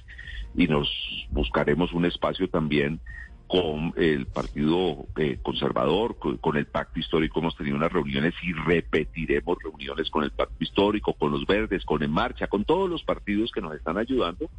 y 0.56 0.68
nos 0.68 0.90
buscaremos 1.32 1.92
un 1.92 2.06
espacio 2.06 2.50
también 2.50 3.02
con 3.46 3.94
el 3.98 4.26
Partido 4.26 5.06
eh, 5.18 5.38
Conservador, 5.44 6.16
con, 6.18 6.56
el 6.56 6.66
Pacto 6.66 6.98
Histórico 6.98 7.40
hemos 7.40 7.58
tenido 7.58 7.76
unas 7.76 7.92
reuniones 7.92 8.34
y 8.42 8.54
repetiremos 8.54 9.58
reuniones 9.62 10.10
con 10.10 10.24
el 10.24 10.32
Pacto 10.32 10.56
Histórico, 10.64 11.14
con 11.14 11.32
los 11.32 11.46
Verdes, 11.46 11.84
con 11.84 12.02
En 12.04 12.12
Marcha, 12.12 12.48
con 12.48 12.64
todos 12.64 12.90
los 12.90 13.04
partidos 13.04 13.52
que 13.52 13.62
nos 13.62 13.76
están 13.76 13.98
ayudando. 13.98 14.50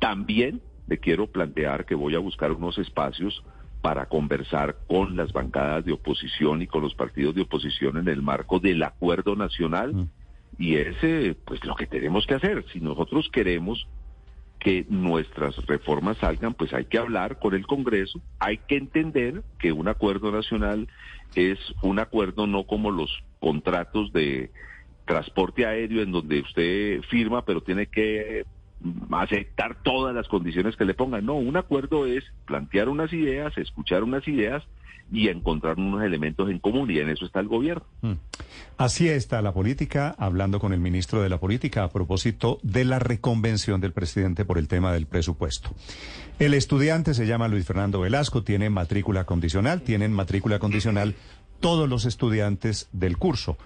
También 0.00 0.60
le 0.88 0.98
quiero 0.98 1.28
plantear 1.28 1.86
que 1.86 1.94
voy 1.94 2.16
a 2.16 2.18
buscar 2.18 2.50
unos 2.50 2.76
espacios 2.78 3.44
para 3.86 4.06
conversar 4.06 4.78
con 4.88 5.14
las 5.14 5.32
bancadas 5.32 5.84
de 5.84 5.92
oposición 5.92 6.60
y 6.60 6.66
con 6.66 6.82
los 6.82 6.96
partidos 6.96 7.36
de 7.36 7.42
oposición 7.42 7.98
en 7.98 8.08
el 8.08 8.20
marco 8.20 8.58
del 8.58 8.82
acuerdo 8.82 9.36
nacional. 9.36 9.94
Mm. 9.94 10.08
Y 10.58 10.74
ese, 10.74 11.36
pues 11.44 11.64
lo 11.64 11.76
que 11.76 11.86
tenemos 11.86 12.26
que 12.26 12.34
hacer, 12.34 12.64
si 12.72 12.80
nosotros 12.80 13.28
queremos 13.32 13.86
que 14.58 14.84
nuestras 14.88 15.54
reformas 15.66 16.16
salgan, 16.16 16.54
pues 16.54 16.74
hay 16.74 16.86
que 16.86 16.98
hablar 16.98 17.38
con 17.38 17.54
el 17.54 17.64
Congreso, 17.64 18.20
hay 18.40 18.58
que 18.58 18.76
entender 18.76 19.44
que 19.60 19.70
un 19.70 19.86
acuerdo 19.86 20.32
nacional 20.32 20.88
es 21.36 21.60
un 21.80 22.00
acuerdo 22.00 22.48
no 22.48 22.66
como 22.66 22.90
los 22.90 23.22
contratos 23.38 24.12
de 24.12 24.50
transporte 25.04 25.64
aéreo 25.64 26.02
en 26.02 26.10
donde 26.10 26.40
usted 26.40 27.02
firma 27.02 27.44
pero 27.44 27.60
tiene 27.60 27.86
que 27.86 28.46
aceptar 29.10 29.82
todas 29.82 30.14
las 30.14 30.28
condiciones 30.28 30.76
que 30.76 30.84
le 30.84 30.94
pongan. 30.94 31.26
No, 31.26 31.34
un 31.34 31.56
acuerdo 31.56 32.06
es 32.06 32.24
plantear 32.44 32.88
unas 32.88 33.12
ideas, 33.12 33.56
escuchar 33.58 34.02
unas 34.02 34.26
ideas 34.28 34.62
y 35.12 35.28
encontrar 35.28 35.78
unos 35.78 36.02
elementos 36.02 36.50
en 36.50 36.58
común 36.58 36.90
y 36.90 36.98
en 36.98 37.08
eso 37.08 37.26
está 37.26 37.40
el 37.40 37.48
gobierno. 37.48 37.84
Mm. 38.02 38.14
Así 38.76 39.08
está 39.08 39.40
la 39.40 39.52
política, 39.52 40.14
hablando 40.18 40.58
con 40.58 40.72
el 40.72 40.80
ministro 40.80 41.22
de 41.22 41.28
la 41.28 41.38
Política 41.38 41.84
a 41.84 41.90
propósito 41.90 42.58
de 42.62 42.84
la 42.84 42.98
reconvención 42.98 43.80
del 43.80 43.92
presidente 43.92 44.44
por 44.44 44.58
el 44.58 44.68
tema 44.68 44.92
del 44.92 45.06
presupuesto. 45.06 45.70
El 46.38 46.54
estudiante 46.54 47.14
se 47.14 47.26
llama 47.26 47.48
Luis 47.48 47.64
Fernando 47.64 48.00
Velasco, 48.00 48.42
tiene 48.42 48.68
matrícula 48.68 49.24
condicional, 49.24 49.82
tienen 49.82 50.12
matrícula 50.12 50.58
condicional 50.58 51.14
todos 51.60 51.88
los 51.88 52.04
estudiantes 52.04 52.88
del 52.92 53.16
curso. 53.16 53.56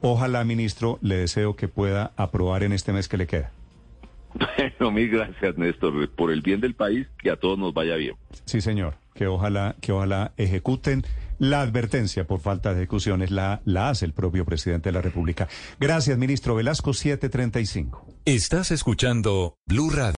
Ojalá, 0.00 0.44
ministro, 0.44 0.98
le 1.02 1.16
deseo 1.16 1.56
que 1.56 1.68
pueda 1.68 2.12
aprobar 2.16 2.62
en 2.62 2.72
este 2.72 2.92
mes 2.92 3.08
que 3.08 3.16
le 3.16 3.26
queda. 3.26 3.50
Bueno, 4.78 4.92
mil 4.92 5.08
gracias, 5.10 5.56
Néstor. 5.56 6.08
Por 6.10 6.30
el 6.30 6.42
bien 6.42 6.60
del 6.60 6.74
país, 6.74 7.06
que 7.18 7.30
a 7.30 7.36
todos 7.36 7.58
nos 7.58 7.72
vaya 7.74 7.96
bien. 7.96 8.14
Sí, 8.44 8.60
señor. 8.60 8.94
Que 9.14 9.26
ojalá, 9.26 9.76
que 9.80 9.92
ojalá 9.92 10.32
ejecuten. 10.36 11.04
La 11.38 11.60
advertencia 11.60 12.26
por 12.26 12.40
falta 12.40 12.72
de 12.72 12.80
ejecuciones 12.80 13.30
la, 13.30 13.60
la 13.64 13.90
hace 13.90 14.06
el 14.06 14.12
propio 14.14 14.46
presidente 14.46 14.88
de 14.88 14.92
la 14.94 15.02
República. 15.02 15.48
Gracias, 15.78 16.16
ministro 16.16 16.54
Velasco, 16.54 16.94
735. 16.94 18.06
Estás 18.24 18.70
escuchando 18.70 19.54
Blue 19.66 19.90
Radio. 19.90 20.14